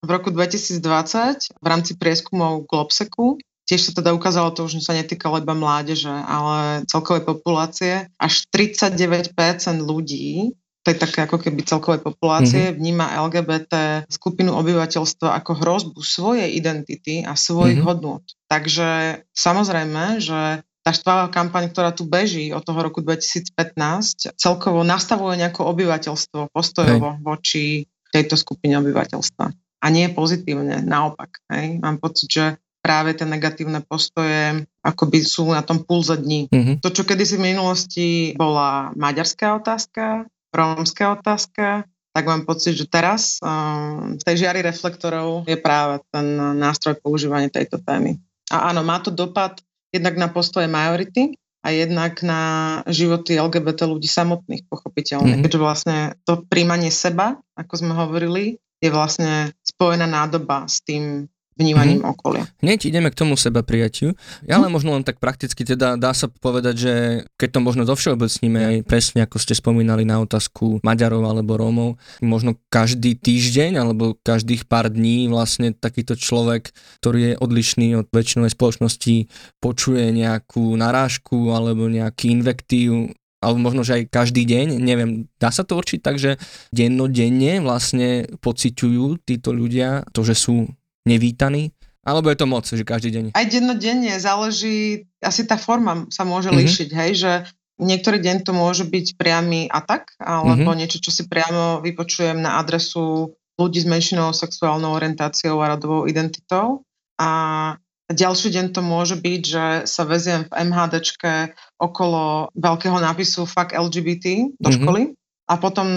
[0.00, 3.36] v roku 2020 v rámci prieskumov Globseku
[3.70, 8.10] Tiež sa teda ukázalo to, že sa netýka iba mládeže, ale celkovej populácie.
[8.18, 9.30] Až 39%
[9.78, 12.78] ľudí tej také ako keby celkovej populácie mm-hmm.
[12.82, 13.74] vníma LGBT
[14.10, 17.86] skupinu obyvateľstva ako hrozbu svojej identity a svojich mm-hmm.
[17.86, 18.24] hodnôt.
[18.50, 25.36] Takže samozrejme, že tá štváva kampaň, ktorá tu beží od toho roku 2015, celkovo nastavuje
[25.38, 27.20] nejaké obyvateľstvo postojovo hej.
[27.20, 27.64] voči
[28.10, 29.46] tejto skupine obyvateľstva.
[29.80, 31.44] A nie pozitívne, naopak.
[31.52, 31.78] Hej.
[31.84, 32.44] Mám pocit, že
[32.80, 36.48] práve tie negatívne postoje akoby sú na tom pulze dní.
[36.48, 36.76] Mm-hmm.
[36.80, 43.38] To, čo kedysi v minulosti bola maďarská otázka, rómska otázka, tak mám pocit, že teraz
[43.38, 46.26] um, v tej žiari reflektorov je práve ten
[46.58, 48.18] nástroj používania tejto témy.
[48.50, 49.62] A áno, má to dopad
[49.94, 52.42] jednak na postoje majority a jednak na
[52.88, 55.38] životy LGBT ľudí samotných, pochopiteľne.
[55.38, 55.44] Mm-hmm.
[55.44, 61.28] Keďže vlastne to príjmanie seba, ako sme hovorili, je vlastne spojená nádoba s tým
[61.60, 62.14] vnímaním mm-hmm.
[62.16, 62.44] okolia.
[62.64, 64.16] Hneď ideme k tomu seba prijatiu.
[64.48, 66.94] Ja len možno len tak prakticky teda dá sa povedať, že
[67.36, 71.90] keď to možno zovšeobecníme aj presne ako ste spomínali na otázku Maďarov alebo Rómov,
[72.24, 76.72] možno každý týždeň alebo každých pár dní vlastne takýto človek,
[77.04, 79.16] ktorý je odlišný od väčšinovej spoločnosti,
[79.60, 85.64] počuje nejakú narážku alebo nejaký invektív alebo možno, že aj každý deň, neviem, dá sa
[85.64, 86.36] to určiť tak, že
[86.76, 90.68] dennodenne vlastne pociťujú títo ľudia to, že sú
[91.04, 91.72] nevítaný?
[92.00, 93.24] Alebo je to moc, že každý deň?
[93.36, 96.62] Aj dennodenne, záleží, asi tá forma sa môže mm-hmm.
[96.64, 97.32] líšiť, hej, že
[97.76, 100.80] niektorý deň to môže byť priamy atak, alebo mm-hmm.
[100.80, 106.80] niečo, čo si priamo vypočujem na adresu ľudí s menšinou sexuálnou orientáciou a rodovou identitou.
[107.20, 107.76] A
[108.08, 114.56] ďalší deň to môže byť, že sa veziem v MHDčke okolo veľkého nápisu Fuck LGBT
[114.56, 114.76] do mm-hmm.
[114.80, 115.02] školy
[115.50, 115.88] a potom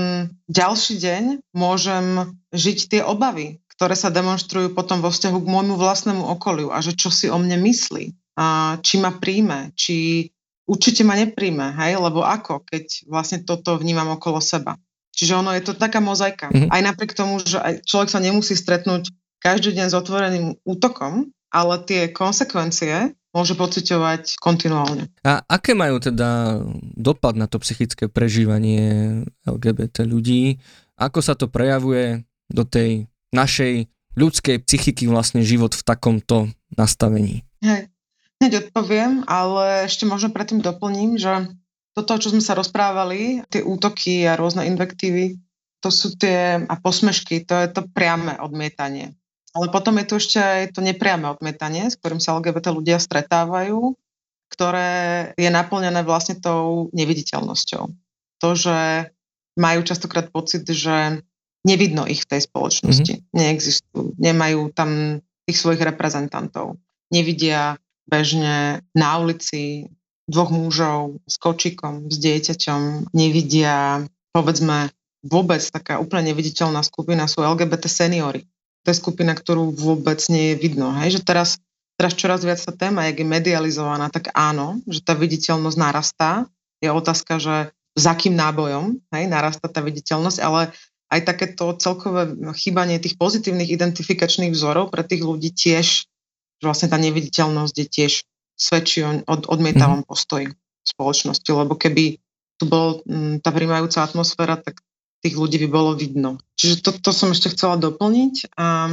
[0.52, 1.24] ďalší deň
[1.56, 6.80] môžem žiť tie obavy, ktoré sa demonstrujú potom vo vzťahu k môjmu vlastnému okoliu a
[6.80, 10.30] že čo si o mne myslí, a či ma príjme, či
[10.66, 14.78] určite ma nepríjme, hej, lebo ako, keď vlastne toto vnímam okolo seba.
[15.14, 16.50] Čiže ono je to taká mozaika.
[16.50, 16.74] Mm-hmm.
[16.74, 21.76] Aj napriek tomu, že aj človek sa nemusí stretnúť každý deň s otvoreným útokom, ale
[21.86, 25.10] tie konsekvencie môže pociťovať kontinuálne.
[25.22, 26.62] A aké majú teda
[26.98, 30.58] dopad na to psychické prežívanie LGBT ľudí?
[30.98, 33.74] Ako sa to prejavuje do tej našej
[34.14, 37.42] ľudskej psychiky vlastne život v takomto nastavení?
[37.66, 37.90] Hej,
[38.38, 41.50] hneď odpoviem, ale ešte možno predtým doplním, že
[41.94, 45.38] toto, čo sme sa rozprávali, tie útoky a rôzne invektívy,
[45.84, 49.14] to sú tie, a posmešky, to je to priame odmietanie.
[49.54, 53.94] Ale potom je tu ešte aj to nepriame odmietanie, s ktorým sa LGBT ľudia stretávajú,
[54.50, 57.84] ktoré je naplnené vlastne tou neviditeľnosťou.
[58.42, 59.10] To, že
[59.54, 61.22] majú častokrát pocit, že
[61.64, 63.14] nevidno ich v tej spoločnosti.
[63.20, 63.34] Mm-hmm.
[63.34, 64.06] Neexistujú.
[64.20, 66.80] Nemajú tam tých svojich reprezentantov.
[67.12, 69.88] Nevidia bežne na ulici
[70.28, 74.92] dvoch mužov s kočikom, s dieťaťom, nevidia, povedzme,
[75.24, 78.44] vôbec taká úplne neviditeľná skupina sú LGBT seniory.
[78.84, 80.92] To je skupina, ktorú vôbec nie je vidno.
[81.00, 81.20] Hej?
[81.20, 81.50] Že teraz,
[81.96, 86.32] teraz čoraz viac tá téma, jak je medializovaná, tak áno, že tá viditeľnosť narastá.
[86.84, 90.74] Je otázka, že za akým nábojom hej, narastá tá viditeľnosť, ale
[91.14, 96.10] aj takéto celkové chýbanie tých pozitívnych identifikačných vzorov pre tých ľudí tiež,
[96.58, 98.12] že vlastne tá neviditeľnosť je tiež
[98.58, 100.10] svedčí o od, odmietavom mm.
[100.10, 100.50] postoji
[100.84, 102.18] spoločnosti, lebo keby
[102.58, 104.82] tu bola mm, tá príjmajúca atmosféra, tak
[105.24, 106.42] tých ľudí by bolo vidno.
[106.60, 108.90] Čiže to, to som ešte chcela doplniť a,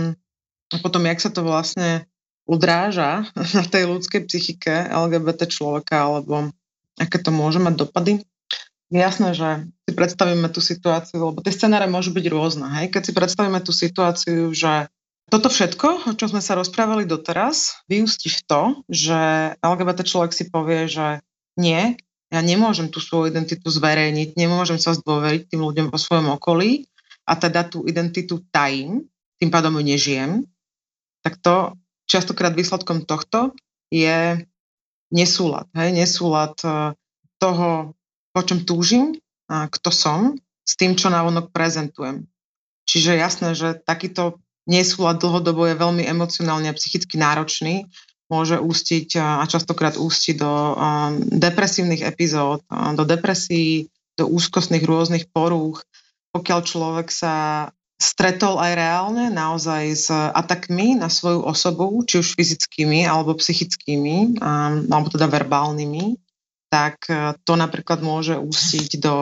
[0.70, 2.06] a potom, jak sa to vlastne
[2.46, 6.52] udráža na tej ľudskej psychike LGBT človeka, alebo
[7.00, 8.12] aké to môže mať dopady.
[8.90, 12.64] Jasné, že predstavíme tú situáciu, lebo tie scenáre môžu byť rôzne.
[12.80, 12.88] Hej?
[12.88, 14.88] Keď si predstavíme tú situáciu, že
[15.28, 19.20] toto všetko, o čom sme sa rozprávali doteraz, vyústi v to, že
[19.60, 21.20] LGBT človek si povie, že
[21.60, 22.00] nie,
[22.32, 26.88] ja nemôžem tú svoju identitu zverejniť, nemôžem sa zdôveriť tým ľuďom vo svojom okolí
[27.28, 29.04] a teda tú identitu tajím,
[29.36, 30.30] tým pádom ju nežijem,
[31.20, 31.76] tak to
[32.08, 33.52] častokrát výsledkom tohto
[33.92, 34.40] je
[35.12, 35.68] nesúlad.
[35.78, 35.94] Hej?
[35.94, 36.94] Nesúlad e,
[37.42, 37.94] toho,
[38.30, 39.14] po čom túžim,
[39.50, 42.30] kto som, s tým, čo návonok prezentujem.
[42.86, 44.38] Čiže jasné, že takýto
[44.70, 47.90] nesúlad dlhodobo je veľmi emocionálne a psychicky náročný,
[48.30, 50.78] môže ústiť a častokrát ústi do
[51.34, 55.82] depresívnych epizód, do depresí, do úzkostných rôznych porúch.
[56.30, 57.66] Pokiaľ človek sa
[57.98, 64.38] stretol aj reálne naozaj s atakmi na svoju osobu, či už fyzickými alebo psychickými,
[64.86, 66.14] alebo teda verbálnymi,
[66.70, 69.14] tak uh, to napríklad môže ústiť do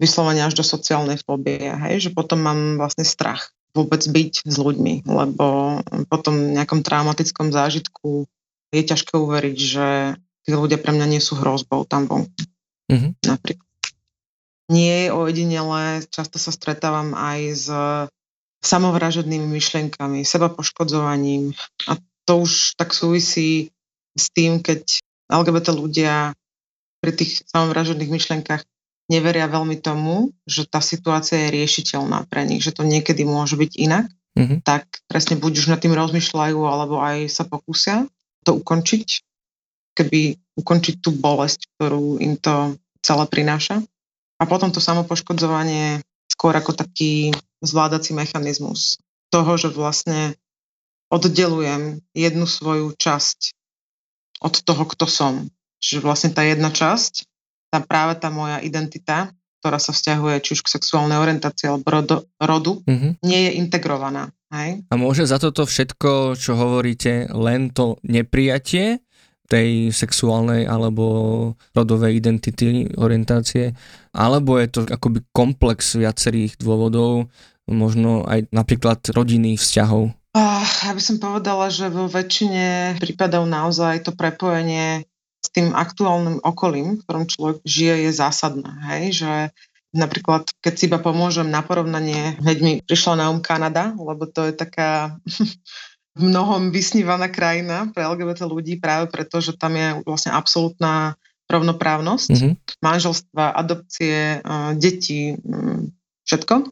[0.00, 5.06] vyslovenia až do sociálnej fóbie, hej, že potom mám vlastne strach vôbec byť s ľuďmi,
[5.06, 5.78] lebo
[6.10, 8.26] po tom nejakom traumatickom zážitku
[8.74, 9.88] je ťažké uveriť, že
[10.42, 12.42] tí ľudia pre mňa nie sú hrozbou tam vonku.
[12.90, 13.12] Mm-hmm.
[13.22, 13.70] Napríklad.
[14.70, 17.66] Nie je ojedinele, často sa stretávam aj s
[18.62, 21.54] samovražednými myšlienkami, seba poškodzovaním
[21.90, 23.74] a to už tak súvisí
[24.14, 25.00] s tým, keď
[25.30, 26.34] LGBT ľudia
[27.00, 28.62] pri tých samovražedných myšlienkach
[29.10, 33.72] neveria veľmi tomu, že tá situácia je riešiteľná pre nich, že to niekedy môže byť
[33.74, 34.06] inak,
[34.38, 34.62] mm-hmm.
[34.62, 38.06] tak presne buď už nad tým rozmýšľajú, alebo aj sa pokúsia
[38.46, 39.08] to ukončiť,
[39.98, 43.82] keby ukončiť tú bolesť, ktorú im to celé prináša.
[44.40, 48.96] A potom to samopoškodzovanie skôr ako taký zvládací mechanizmus
[49.28, 50.38] toho, že vlastne
[51.12, 53.52] oddelujem jednu svoju časť
[54.40, 55.34] od toho, kto som.
[55.80, 57.24] Čiže vlastne tá jedna časť
[57.70, 59.30] tá práve tá moja identita,
[59.62, 63.12] ktorá sa vzťahuje či už k sexuálnej orientácii alebo rodo, rodu, mm-hmm.
[63.22, 64.34] nie je integrovaná.
[64.50, 64.82] Hej?
[64.90, 68.98] A môže za toto všetko, čo hovoríte, len to neprijatie
[69.46, 71.04] tej sexuálnej alebo
[71.74, 73.74] rodovej identity, orientácie,
[74.14, 77.30] alebo je to akoby komplex viacerých dôvodov,
[77.66, 80.14] možno aj napríklad rodinných vzťahov?
[80.90, 85.06] ja by som povedala, že vo väčšine prípadov naozaj to prepojenie
[85.40, 88.70] s tým aktuálnym okolím, v ktorom človek žije, je zásadné.
[88.92, 89.24] Hej?
[89.24, 89.32] Že
[89.96, 94.46] napríklad, keď si iba pomôžem na porovnanie, hneď mi prišla na um Kanada, lebo to
[94.46, 95.16] je taká
[96.18, 101.16] v mnohom vysnívaná krajina pre LGBT ľudí práve preto, že tam je vlastne absolútna
[101.50, 102.52] rovnoprávnosť, mm-hmm.
[102.78, 104.38] manželstva, adopcie,
[104.78, 105.34] deti,
[106.22, 106.70] všetko.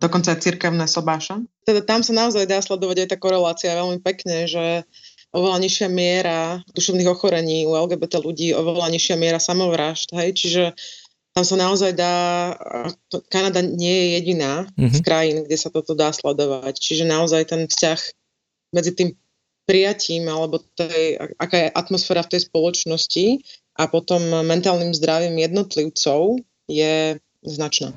[0.00, 1.44] Dokonca aj cirkevné sobáša.
[1.66, 4.86] Teda tam sa naozaj dá sledovať aj tá korelácia veľmi pekne, že
[5.30, 10.62] oveľa nižšia miera duševných ochorení u LGBT ľudí, oveľa nižšia miera samovražd, hej, čiže
[11.30, 12.14] tam sa naozaj dá,
[13.30, 14.90] Kanada nie je jediná mm-hmm.
[14.90, 18.00] z krajín, kde sa toto dá sledovať, čiže naozaj ten vzťah
[18.74, 19.14] medzi tým
[19.70, 23.26] prijatím alebo tej, aká je atmosféra v tej spoločnosti
[23.78, 27.94] a potom mentálnym zdravím jednotlivcov je značná.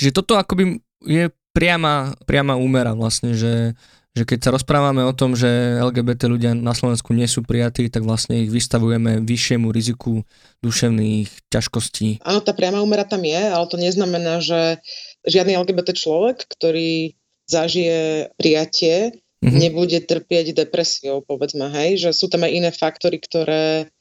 [0.00, 3.76] Čiže toto akoby je priama, priama úmera vlastne, že,
[4.16, 8.08] že keď sa rozprávame o tom, že LGBT ľudia na Slovensku nie sú prijatí, tak
[8.08, 10.24] vlastne ich vystavujeme vyššiemu riziku
[10.64, 12.24] duševných ťažkostí.
[12.24, 14.80] Áno, tá priama úmera tam je, ale to neznamená, že
[15.28, 17.12] žiadny LGBT človek, ktorý
[17.44, 19.58] zažije prijatie, mm-hmm.
[19.58, 23.92] nebude trpieť depresiou, povedzme, hej, že sú tam aj iné faktory, ktoré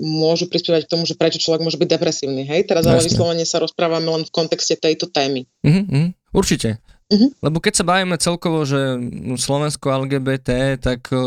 [0.00, 2.48] môžu prispievať k tomu, že prečo človek môže byť depresívny.
[2.48, 2.66] Hej?
[2.66, 5.44] Teraz ale vyslovene sa rozprávame len v kontexte tejto témy.
[5.60, 6.80] Uh-huh, určite.
[7.10, 7.30] Uh-huh.
[7.42, 8.78] Lebo keď sa bavíme celkovo, že
[9.34, 11.20] Slovensko LGBT, tak uh,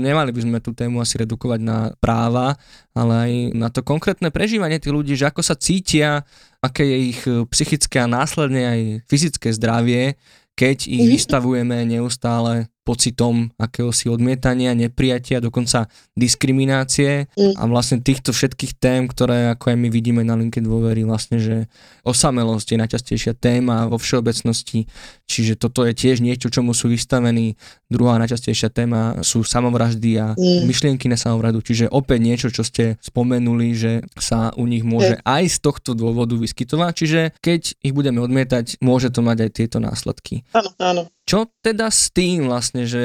[0.00, 2.56] nemali by sme tú tému asi redukovať na práva,
[2.96, 6.24] ale aj na to konkrétne prežívanie tých ľudí, že ako sa cítia,
[6.64, 10.18] aké je ich e, psychické a následne aj fyzické zdravie,
[10.58, 11.14] keď ich uh-huh.
[11.14, 17.60] vystavujeme neustále pocitom akéhosi odmietania, nepriatia, dokonca diskriminácie mm.
[17.60, 21.68] a vlastne týchto všetkých tém, ktoré ako aj my vidíme na linke dôvery, vlastne, že
[22.08, 24.88] osamelosť je najčastejšia téma vo všeobecnosti,
[25.28, 27.60] čiže toto je tiež niečo, čomu sú vystavení.
[27.92, 30.64] Druhá najčastejšia téma sú samovraždy a mm.
[30.64, 35.28] myšlienky na samovraždu, čiže opäť niečo, čo ste spomenuli, že sa u nich môže mm.
[35.28, 39.76] aj z tohto dôvodu vyskytovať, čiže keď ich budeme odmietať, môže to mať aj tieto
[39.76, 40.48] následky.
[40.56, 41.02] Áno, áno.
[41.28, 43.04] Čo teda s tým vlastne, že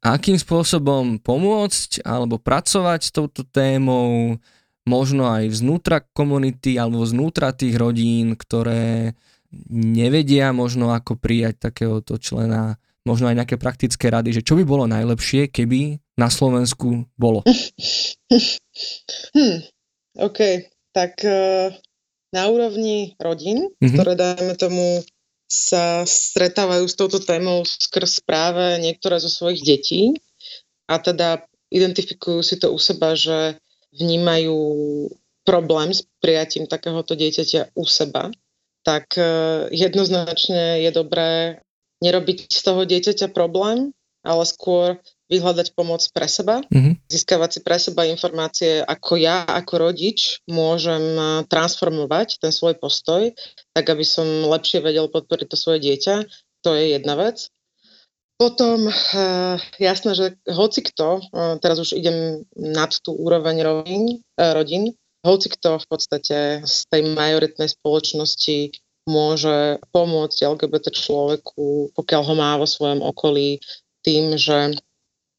[0.00, 4.40] akým spôsobom pomôcť alebo pracovať s touto témou,
[4.88, 9.12] možno aj vznútra komunity alebo vznútra tých rodín, ktoré
[9.70, 14.84] nevedia možno ako prijať takéhoto člena, možno aj nejaké praktické rady, že čo by bolo
[14.88, 17.44] najlepšie, keby na Slovensku bolo?
[19.34, 19.62] Hmm,
[20.18, 21.70] OK, tak uh,
[22.34, 23.94] na úrovni rodín, mm-hmm.
[23.94, 25.06] ktoré dajme tomu
[25.54, 30.02] sa stretávajú s touto témou skrz práve niektoré zo svojich detí
[30.90, 33.58] a teda identifikujú si to u seba, že
[33.94, 34.58] vnímajú
[35.46, 38.34] problém s prijatím takéhoto dieťaťa u seba,
[38.82, 39.24] tak e,
[39.70, 41.62] jednoznačne je dobré
[42.02, 47.08] nerobiť z toho dieťaťa problém, ale skôr vyhľadať pomoc pre seba, mm-hmm.
[47.08, 53.32] získavať si pre seba informácie, ako ja ako rodič môžem eh, transformovať ten svoj postoj,
[53.72, 56.24] tak aby som lepšie vedel podporiť to svoje dieťa.
[56.64, 57.52] To je jedna vec.
[58.34, 58.92] Potom e,
[59.78, 61.22] jasné, že hoci kto, e,
[61.62, 64.90] teraz už idem nad tú úroveň rodín, rodín,
[65.22, 68.74] hoci kto v podstate z tej majoritnej spoločnosti
[69.06, 73.62] môže pomôcť LGBT človeku, pokiaľ ho má vo svojom okolí,
[74.04, 74.76] tým, že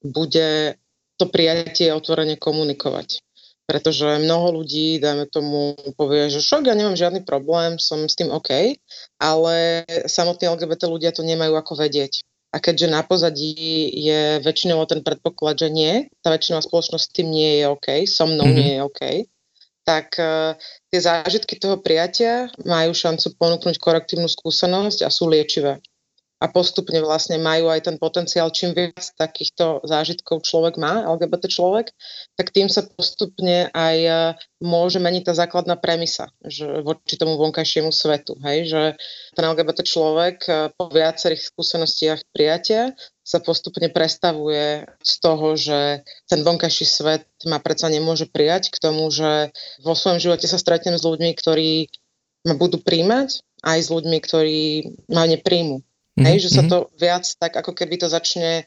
[0.05, 0.77] bude
[1.17, 3.23] to prijatie otvorene komunikovať.
[3.65, 8.29] Pretože mnoho ľudí, dajme tomu, povie, že šok, ja nemám žiadny problém, som s tým
[8.29, 8.77] OK,
[9.17, 9.55] ale
[10.05, 12.21] samotní LGBT ľudia to nemajú ako vedieť.
[12.53, 13.57] A keďže na pozadí
[13.89, 18.29] je väčšinou ten predpoklad, že nie, tá väčšinová spoločnosť s tým nie je OK, so
[18.29, 18.61] mnou mm-hmm.
[18.61, 19.01] nie je OK,
[19.81, 20.53] tak uh,
[20.93, 25.81] tie zážitky toho prijatia majú šancu ponúknuť korektívnu skúsenosť a sú liečivé
[26.45, 31.89] a postupne vlastne majú aj ten potenciál, čím viac takýchto zážitkov človek má, LGBT človek,
[32.37, 34.11] tak tým sa postupne aj e,
[34.61, 38.37] môže meniť tá základná premisa že voči tomu vonkajšiemu svetu.
[38.45, 38.69] Hej?
[38.69, 38.81] Že
[39.33, 42.93] ten LGBT človek e, po viacerých skúsenostiach prijatia
[43.25, 49.09] sa postupne prestavuje z toho, že ten vonkajší svet ma predsa nemôže prijať k tomu,
[49.09, 49.49] že
[49.81, 51.89] vo svojom živote sa stretnem s ľuďmi, ktorí
[52.45, 54.61] ma budú príjmať, aj s ľuďmi, ktorí
[55.09, 55.81] ma nepríjmu.
[56.15, 56.25] Mm-hmm.
[56.31, 56.69] Hej, že sa mhm.
[56.71, 58.63] to viac tak ako keby to začne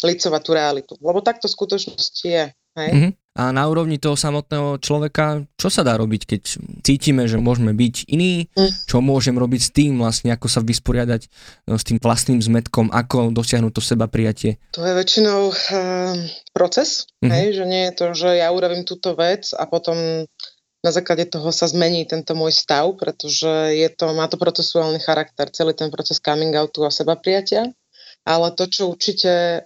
[0.00, 0.92] licovať tú realitu.
[1.04, 2.44] Lebo takto v skutočnosti je.
[2.80, 2.90] Hej?
[2.90, 3.12] Mm-hmm.
[3.38, 6.42] A na úrovni toho samotného človeka, čo sa dá robiť, keď
[6.82, 8.90] cítime, že môžeme byť iní, mm.
[8.90, 11.30] čo môžem robiť s tým vlastne, ako sa vysporiadať
[11.70, 14.58] no, s tým vlastným zmetkom, ako dosiahnuť to seba prijatie?
[14.74, 16.18] To je väčšinou uh,
[16.50, 17.30] proces, mm-hmm.
[17.30, 20.26] hej, že nie je to, že ja urobím túto vec a potom
[20.80, 25.52] na základe toho sa zmení tento môj stav, pretože je to, má to procesuálny charakter,
[25.52, 27.68] celý ten proces coming outu a seba prijatia.
[28.24, 29.64] Ale to, čo určite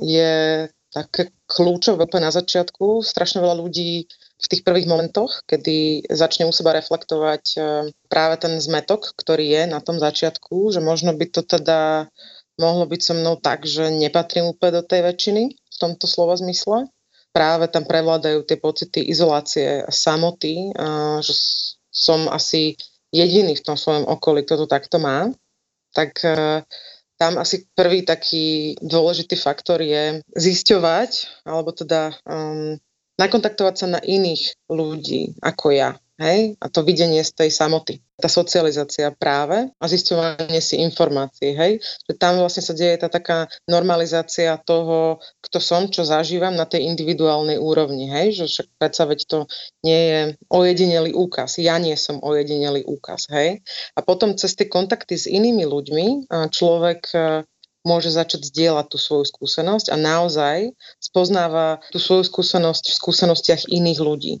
[0.00, 4.10] je také kľúčové na začiatku, strašne veľa ľudí
[4.40, 7.58] v tých prvých momentoch, kedy začne u seba reflektovať e,
[8.08, 12.10] práve ten zmetok, ktorý je na tom začiatku, že možno by to teda
[12.58, 16.88] mohlo byť so mnou tak, že nepatrím úplne do tej väčšiny v tomto slova zmysle
[17.30, 20.74] práve tam prevládajú tie pocity izolácie a samoty,
[21.22, 21.34] že
[21.90, 22.74] som asi
[23.10, 25.30] jediný v tom svojom okolí, kto to takto má,
[25.90, 26.62] tak uh,
[27.20, 32.80] tam asi prvý taký dôležitý faktor je zisťovať, alebo teda um,
[33.20, 36.00] nakontaktovať sa na iných ľudí ako ja.
[36.20, 36.60] Hej?
[36.60, 38.04] A to videnie z tej samoty.
[38.20, 41.56] Tá socializácia práve a zisťovanie si informácií.
[41.56, 41.80] Hej?
[42.04, 46.84] Že tam vlastne sa deje tá taká normalizácia toho, kto som, čo zažívam na tej
[46.92, 48.12] individuálnej úrovni.
[48.12, 48.36] Hej?
[48.36, 49.38] Že však predsa veď to
[49.80, 50.20] nie je
[50.52, 51.56] ojedinelý úkaz.
[51.56, 53.32] Ja nie som ojedinelý úkaz.
[53.32, 53.64] Hej?
[53.96, 57.48] A potom cez tie kontakty s inými ľuďmi človek e,
[57.80, 64.00] môže začať zdieľať tú svoju skúsenosť a naozaj spoznáva tú svoju skúsenosť v skúsenostiach iných
[64.04, 64.34] ľudí.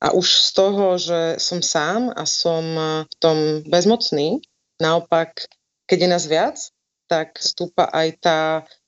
[0.00, 3.36] A už z toho, že som sám a som e, v tom
[3.68, 4.40] bezmocný,
[4.80, 5.44] naopak,
[5.84, 6.56] keď je nás viac,
[7.04, 8.38] tak stúpa aj tá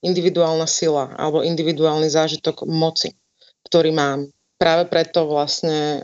[0.01, 3.13] individuálna sila alebo individuálny zážitok moci,
[3.69, 4.25] ktorý mám.
[4.57, 5.99] Práve preto vlastne e,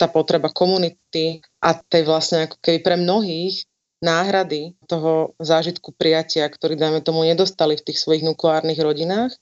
[0.00, 3.68] tá potreba komunity a tej vlastne ako keby pre mnohých
[3.98, 9.34] náhrady toho zážitku prijatia, ktorý, dáme tomu, nedostali v tých svojich nukleárnych rodinách.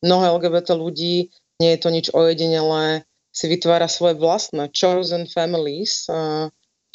[0.00, 3.02] Mnoho LGBT ľudí, nie je to nič ojedinelé,
[3.34, 6.06] si vytvára svoje vlastné chosen families,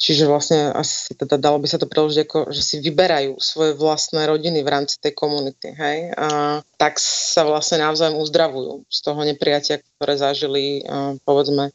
[0.00, 4.24] čiže vlastne asi teda dalo by sa to preložiť ako, že si vyberajú svoje vlastné
[4.24, 9.84] rodiny v rámci tej komunity, hej, a tak sa vlastne navzájom uzdravujú z toho nepriatia,
[10.00, 10.80] ktoré zažili,
[11.28, 11.68] povedzme,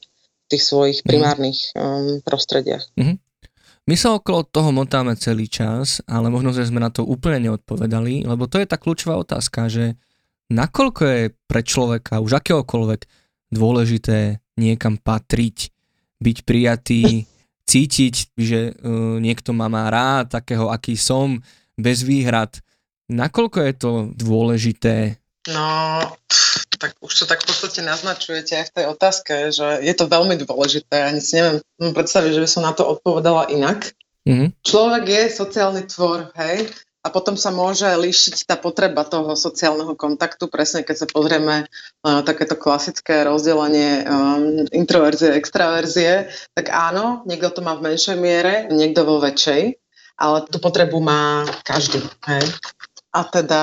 [0.45, 1.07] v tých svojich mhm.
[1.07, 2.25] primárnych mm.
[2.25, 2.85] prostrediach.
[2.97, 3.17] Mm-hmm.
[3.85, 8.25] My sa okolo toho motáme celý čas, ale možno, že sme na to úplne neodpovedali,
[8.25, 9.93] lebo to je tá kľúčová otázka, že
[10.49, 13.05] nakoľko je pre človeka, už akéhokoľvek,
[13.53, 15.71] dôležité niekam patriť,
[16.19, 17.03] byť prijatý,
[17.71, 21.41] cítiť, že uh, niekto ma má rád, takého, aký som,
[21.75, 22.61] bez výhrad.
[23.11, 25.19] Nakoľko je to dôležité?
[25.45, 26.01] No,
[26.81, 30.41] tak už to tak v podstate naznačujete aj v tej otázke, že je to veľmi
[30.41, 31.05] dôležité.
[31.05, 33.93] Ani si neviem predstaviť, že by som na to odpovedala inak.
[34.25, 34.57] Mm-hmm.
[34.65, 36.65] Človek je sociálny tvor, hej?
[37.05, 41.69] A potom sa môže líšiť tá potreba toho sociálneho kontaktu, presne keď sa pozrieme
[42.01, 48.65] na takéto klasické rozdelenie um, introverzie, extraverzie, tak áno, niekto to má v menšej miere,
[48.73, 49.77] niekto vo väčšej,
[50.17, 52.01] ale tú potrebu má každý.
[52.25, 52.49] Hej.
[53.13, 53.61] A teda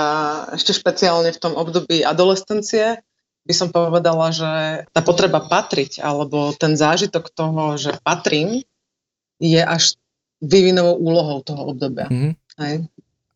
[0.55, 3.03] ešte špeciálne v tom období adolescencie
[3.43, 8.63] by som povedala, že tá potreba patriť, alebo ten zážitok toho, že patrím,
[9.43, 9.99] je až
[10.39, 12.07] vyvinovou úlohou toho obdobia.
[12.07, 12.33] Mm-hmm.
[12.63, 12.75] Hej.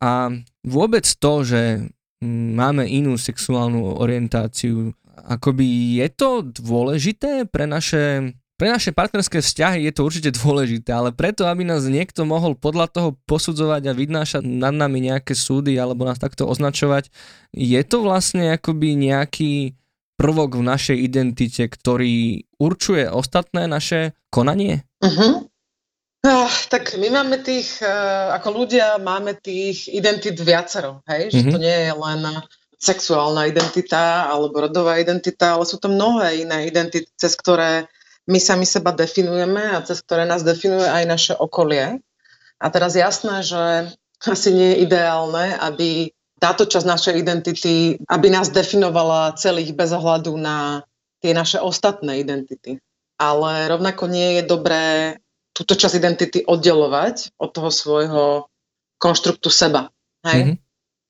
[0.01, 0.29] A
[0.61, 1.89] vôbec to, že
[2.23, 4.93] máme inú sexuálnu orientáciu,
[5.25, 11.13] akoby je to dôležité pre naše pre naše partnerské vzťahy je to určite dôležité, ale
[11.13, 16.09] preto, aby nás niekto mohol podľa toho posudzovať a vynášať nad nami nejaké súdy alebo
[16.09, 17.13] nás takto označovať,
[17.53, 19.77] je to vlastne akoby nejaký
[20.17, 24.81] prvok v našej identite, ktorý určuje ostatné naše konanie?
[25.05, 25.45] Uh-huh.
[26.27, 31.31] Uh, tak my máme tých, uh, ako ľudia máme tých identít viacero, hej?
[31.31, 31.39] Mm-hmm.
[31.39, 32.21] Že to nie je len
[32.75, 37.87] sexuálna identita alebo rodová identita, ale sú to mnohé iné identity, cez ktoré
[38.27, 42.03] my sami seba definujeme a cez ktoré nás definuje aj naše okolie.
[42.59, 46.11] A teraz jasné, že asi nie je ideálne, aby
[46.43, 50.83] táto časť našej identity, aby nás definovala celých bez ohľadu na
[51.23, 52.83] tie naše ostatné identity.
[53.15, 54.83] Ale rovnako nie je dobré
[55.57, 58.25] túto časť identity oddelovať od toho svojho
[59.01, 59.89] konštruktu seba.
[60.21, 60.53] Hej?
[60.53, 60.57] Mm-hmm.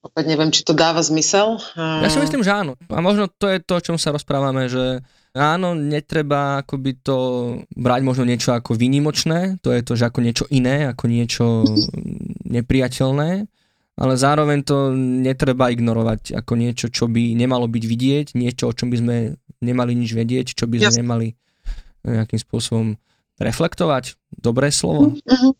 [0.07, 1.59] Opäť neviem, či to dáva zmysel.
[1.75, 2.79] Ja si myslím, že áno.
[2.87, 5.03] A možno to je to, o čom sa rozprávame, že
[5.35, 7.17] áno, netreba akoby to
[7.75, 11.45] brať možno niečo ako výnimočné, to je to, že ako niečo iné, ako niečo
[12.47, 13.51] nepriateľné,
[13.97, 18.87] ale zároveň to netreba ignorovať ako niečo, čo by nemalo byť vidieť, niečo, o čom
[18.87, 19.15] by sme
[19.59, 21.01] nemali nič vedieť, čo by sme Jasne.
[21.03, 21.27] nemali
[22.07, 22.95] nejakým spôsobom
[23.39, 24.17] reflektovať?
[24.33, 25.17] Dobré slovo?
[25.17, 25.51] Mm-hmm.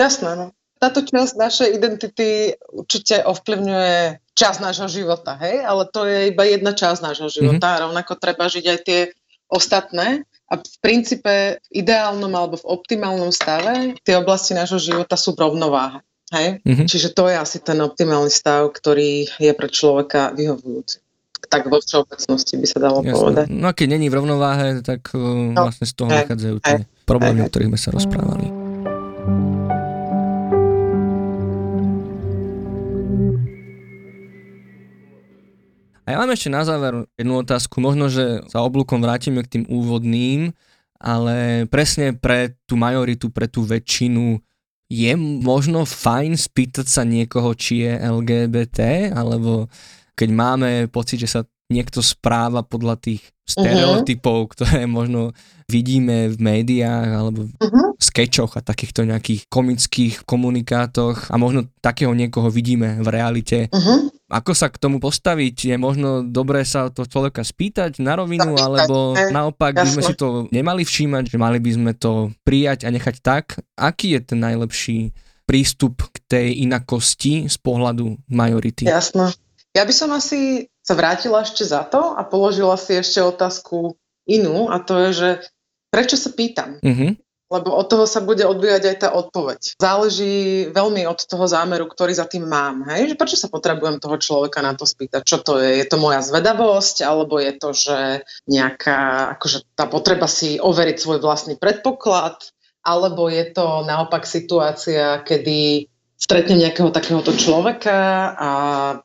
[0.00, 0.46] Jasné, no.
[0.82, 2.28] Táto časť našej identity
[2.68, 5.62] určite ovplyvňuje časť nášho života, hej?
[5.62, 7.66] Ale to je iba jedna časť nášho života.
[7.70, 7.82] Mm-hmm.
[7.88, 9.00] Rovnako treba žiť aj tie
[9.48, 10.26] ostatné.
[10.50, 15.46] A v princípe v ideálnom alebo v optimálnom stave tie oblasti nášho života sú v
[15.46, 16.04] rovnováhe.
[16.34, 16.60] Hej?
[16.66, 16.86] Mm-hmm.
[16.90, 21.03] Čiže to je asi ten optimálny stav, ktorý je pre človeka vyhovujúci
[21.54, 23.14] tak vo všeobecnosti by sa dalo Jasne.
[23.14, 23.46] povedať.
[23.54, 26.76] No a keď není v rovnováhe, tak uh, no, vlastne z toho hej, nachádzajú tie
[26.82, 28.46] hej, problémy, hej, o ktorých sme sa rozprávali.
[36.04, 39.64] A ja mám ešte na záver jednu otázku, možno, že sa oblúkom vrátime k tým
[39.70, 40.52] úvodným,
[41.00, 44.42] ale presne pre tú majoritu, pre tú väčšinu
[44.92, 49.72] je možno fajn spýtať sa niekoho, či je LGBT, alebo
[50.14, 51.40] keď máme pocit, že sa
[51.72, 54.52] niekto správa podľa tých stereotypov, uh-huh.
[54.52, 55.32] ktoré možno
[55.64, 57.96] vidíme v médiách alebo v uh-huh.
[57.96, 63.58] skečoch a takýchto nejakých komických komunikátoch a možno takého niekoho vidíme v realite.
[63.72, 64.12] Uh-huh.
[64.28, 65.72] Ako sa k tomu postaviť?
[65.72, 70.48] Je možno dobré sa to človeka spýtať na rovinu, alebo naopak by sme si to
[70.48, 73.60] nemali všímať, že mali by sme to prijať a nechať tak?
[73.76, 75.12] Aký je ten najlepší
[75.44, 78.88] prístup k tej inakosti z pohľadu majority?
[78.88, 79.28] Jasno.
[79.74, 84.70] Ja by som asi sa vrátila ešte za to a položila si ešte otázku inú
[84.70, 85.28] a to je, že
[85.90, 86.78] prečo sa pýtam?
[86.78, 87.18] Mm-hmm.
[87.52, 89.76] Lebo od toho sa bude odvíjať aj tá odpoveď.
[89.76, 92.88] Záleží veľmi od toho zámeru, ktorý za tým mám.
[92.88, 93.14] Hej?
[93.14, 95.22] Že prečo sa potrebujem toho človeka na to spýtať?
[95.22, 95.78] Čo to je?
[95.78, 97.04] Je to moja zvedavosť?
[97.04, 97.98] Alebo je to, že
[98.48, 102.42] nejaká, akože tá potreba si overiť svoj vlastný predpoklad?
[102.80, 105.93] Alebo je to naopak situácia, kedy
[106.24, 108.50] stretnem nejakého takéhoto človeka a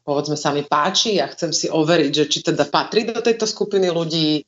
[0.07, 3.91] povedzme sa mi páči a chcem si overiť, že či teda patrí do tejto skupiny
[3.91, 4.47] ľudí.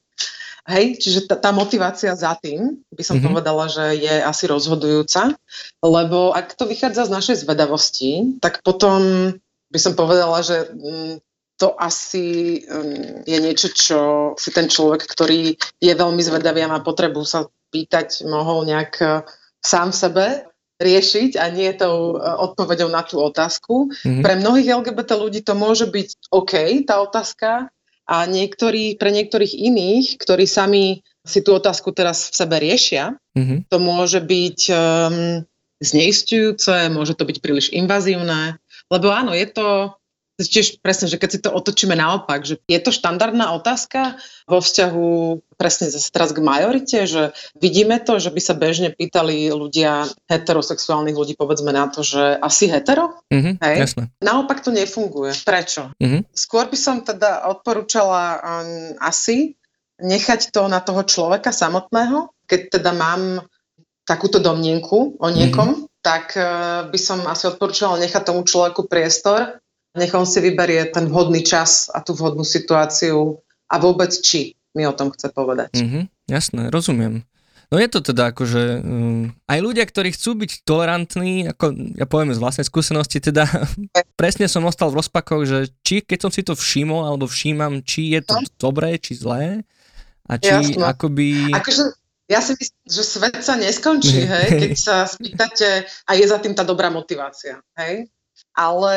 [0.71, 3.27] Hej, čiže tá, tá motivácia za tým, by som mm-hmm.
[3.33, 5.35] povedala, že je asi rozhodujúca,
[5.83, 9.33] lebo ak to vychádza z našej zvedavosti, tak potom
[9.67, 11.17] by som povedala, že mm,
[11.57, 13.99] to asi mm, je niečo, čo
[14.37, 19.25] si ten človek, ktorý je veľmi zvedavý a má potrebu sa pýtať, mohol nejak eh,
[19.59, 20.25] sám v sebe
[20.81, 23.93] riešiť a nie tou e, odpovedou na tú otázku.
[23.93, 24.23] Mm-hmm.
[24.25, 26.53] Pre mnohých LGBT ľudí to môže byť OK,
[26.89, 27.69] tá otázka,
[28.11, 33.71] a niektorí, pre niektorých iných, ktorí sami si tú otázku teraz v sebe riešia, mm-hmm.
[33.71, 35.47] to môže byť um,
[35.79, 38.59] zneistujúce, môže to byť príliš invazívne,
[38.91, 39.95] lebo áno, je to
[40.49, 44.17] tiež presne, že keď si to otočíme naopak, že je to štandardná otázka
[44.49, 45.09] vo vzťahu
[45.61, 51.13] presne zase teraz k majorite, že vidíme to, že by sa bežne pýtali ľudia, heterosexuálnych
[51.13, 53.21] ľudí, povedzme na to, že asi hetero?
[53.29, 53.75] Mm-hmm, Hej?
[53.85, 54.03] Jasne.
[54.25, 55.37] Naopak to nefunguje.
[55.45, 55.93] Prečo?
[56.01, 56.33] Mm-hmm.
[56.33, 59.53] Skôr by som teda odporúčala um, asi
[60.01, 63.45] nechať to na toho človeka samotného, keď teda mám
[64.01, 66.01] takúto domnienku o niekom, mm-hmm.
[66.01, 69.60] tak uh, by som asi odporúčala nechať tomu človeku priestor,
[69.95, 74.87] nech on si vyberie ten vhodný čas a tú vhodnú situáciu a vôbec či mi
[74.87, 75.75] o tom chce povedať.
[75.75, 77.27] Mm-hmm, jasné, rozumiem.
[77.71, 82.35] No je to teda akože um, aj ľudia, ktorí chcú byť tolerantní, ako ja poviem
[82.35, 83.47] z vlastnej skúsenosti, teda
[84.19, 88.11] presne som ostal v rozpakoch, že či keď som si to všimol alebo všímam, či
[88.11, 88.47] je to no.
[88.59, 89.63] dobré, či zlé
[90.27, 90.83] a či Jasno.
[90.83, 91.55] akoby...
[91.55, 91.95] Akože
[92.27, 96.51] ja si myslím, že svet sa neskončí, hej, keď sa spýtate a je za tým
[96.51, 98.11] tá dobrá motivácia, hej.
[98.51, 98.95] Ale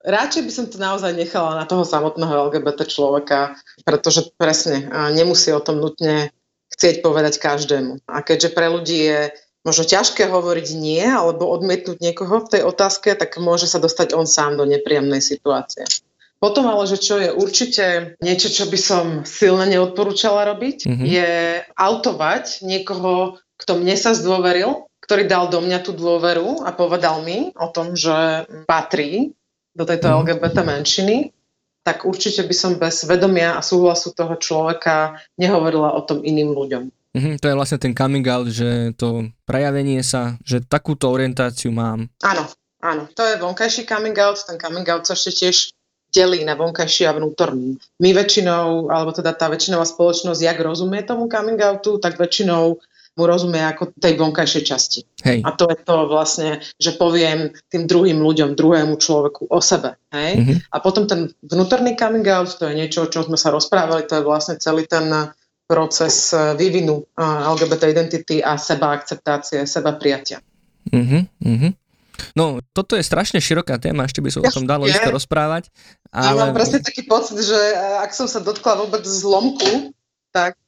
[0.00, 5.60] Radšej by som to naozaj nechala na toho samotného LGBT človeka, pretože presne nemusí o
[5.60, 6.32] tom nutne
[6.72, 8.08] chcieť povedať každému.
[8.08, 9.20] A keďže pre ľudí je
[9.60, 14.24] možno ťažké hovoriť nie alebo odmietnúť niekoho v tej otázke, tak môže sa dostať on
[14.24, 15.84] sám do nepríjemnej situácie.
[16.40, 21.04] Potom ale, že čo je určite niečo, čo by som silne neodporúčala robiť, mm-hmm.
[21.04, 21.30] je
[21.76, 27.52] autovať niekoho, kto mne sa zdôveril, ktorý dal do mňa tú dôveru a povedal mi
[27.52, 29.36] o tom, že patrí
[29.74, 30.14] do tejto mm.
[30.26, 31.16] LGBT menšiny,
[31.80, 36.84] tak určite by som bez vedomia a súhlasu toho človeka nehovorila o tom iným ľuďom.
[37.10, 42.06] Mm-hmm, to je vlastne ten coming out, že to prejavenie sa, že takúto orientáciu mám.
[42.22, 42.46] Áno,
[42.78, 43.10] áno.
[43.18, 45.56] To je vonkajší coming out, ten coming out sa ešte tiež
[46.10, 47.78] delí na vonkajší a vnútorný.
[48.02, 52.78] My väčšinou, alebo teda tá väčšinová spoločnosť, jak rozumie tomu coming outu, tak väčšinou
[53.20, 55.04] mu rozumie ako tej vonkajšej časti.
[55.20, 55.44] Hej.
[55.44, 60.00] A to je to vlastne, že poviem tým druhým ľuďom, druhému človeku o sebe.
[60.08, 60.32] Hej?
[60.40, 60.56] Mm-hmm.
[60.72, 64.16] A potom ten vnútorný coming out, to je niečo, o čom sme sa rozprávali, to
[64.16, 65.12] je vlastne celý ten
[65.68, 70.40] proces vývinu LGBT identity a seba akceptácie, seba prijatia.
[70.88, 71.72] Mm-hmm, mm-hmm.
[72.36, 75.72] No, toto je strašne široká téma, ešte by som ja, o tom dalo isto rozprávať.
[76.12, 76.36] Ale...
[76.36, 77.56] Ja mám presne taký pocit, že
[78.04, 79.96] ak som sa dotkla vôbec zlomku,
[80.28, 80.60] tak,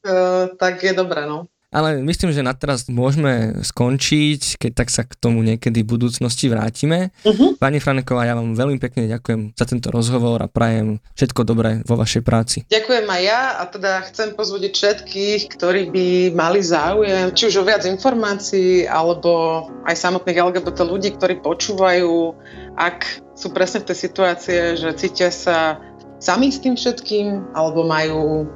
[0.56, 1.51] tak je dobré, no.
[1.72, 6.52] Ale myslím, že na teraz môžeme skončiť, keď tak sa k tomu niekedy v budúcnosti
[6.52, 7.16] vrátime.
[7.24, 7.56] Uh-huh.
[7.56, 11.96] Pani Franeková, ja vám veľmi pekne ďakujem za tento rozhovor a prajem všetko dobré vo
[11.96, 12.68] vašej práci.
[12.68, 16.06] Ďakujem aj ja a teda chcem pozvodiť všetkých, ktorí by
[16.36, 22.36] mali záujem, či už o viac informácií, alebo aj samotných LGBT ľudí, ktorí počúvajú,
[22.76, 25.80] ak sú presne v tej situácie, že cítia sa
[26.20, 28.46] sami s tým všetkým, alebo majú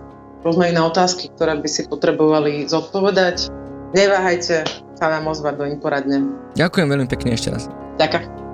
[0.47, 3.51] rôzne iné otázky, ktoré by si potrebovali zodpovedať,
[3.99, 4.63] neváhajte
[4.97, 6.25] sa nám ozvať do Inforadne.
[6.55, 7.67] Ďakujem veľmi pekne ešte raz.
[7.99, 8.46] Ďakujem.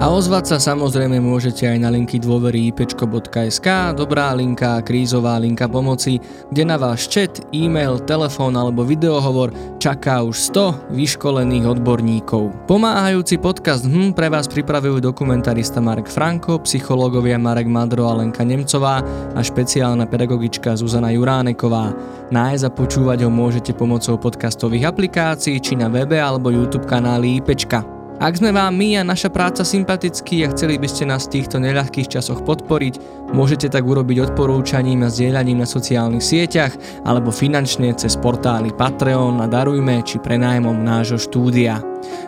[0.00, 6.16] A ozvať sa samozrejme môžete aj na linky dôvery ipečko.sk, dobrá linka, krízová linka pomoci,
[6.48, 12.48] kde na váš chat, e-mail, telefón alebo videohovor čaká už 100 vyškolených odborníkov.
[12.64, 19.04] Pomáhajúci podcast HM pre vás pripravujú dokumentarista Marek Franko, psychológovia Marek Madro a Lenka Nemcová
[19.36, 21.92] a špeciálna pedagogička Zuzana Juráneková.
[22.32, 27.99] Nájsť a počúvať ho môžete pomocou podcastových aplikácií či na webe alebo YouTube kanáli IPčka.
[28.20, 31.56] Ak sme vám my a naša práca sympatickí a chceli by ste nás v týchto
[31.56, 33.00] neľahkých časoch podporiť,
[33.32, 36.76] môžete tak urobiť odporúčaním a zdieľaním na sociálnych sieťach
[37.08, 41.80] alebo finančne cez portály Patreon a Darujme či prenájmom nášho štúdia.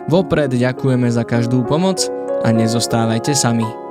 [0.09, 2.01] Vopred ďakujeme za každú pomoc
[2.41, 3.82] a nezostávajte sami.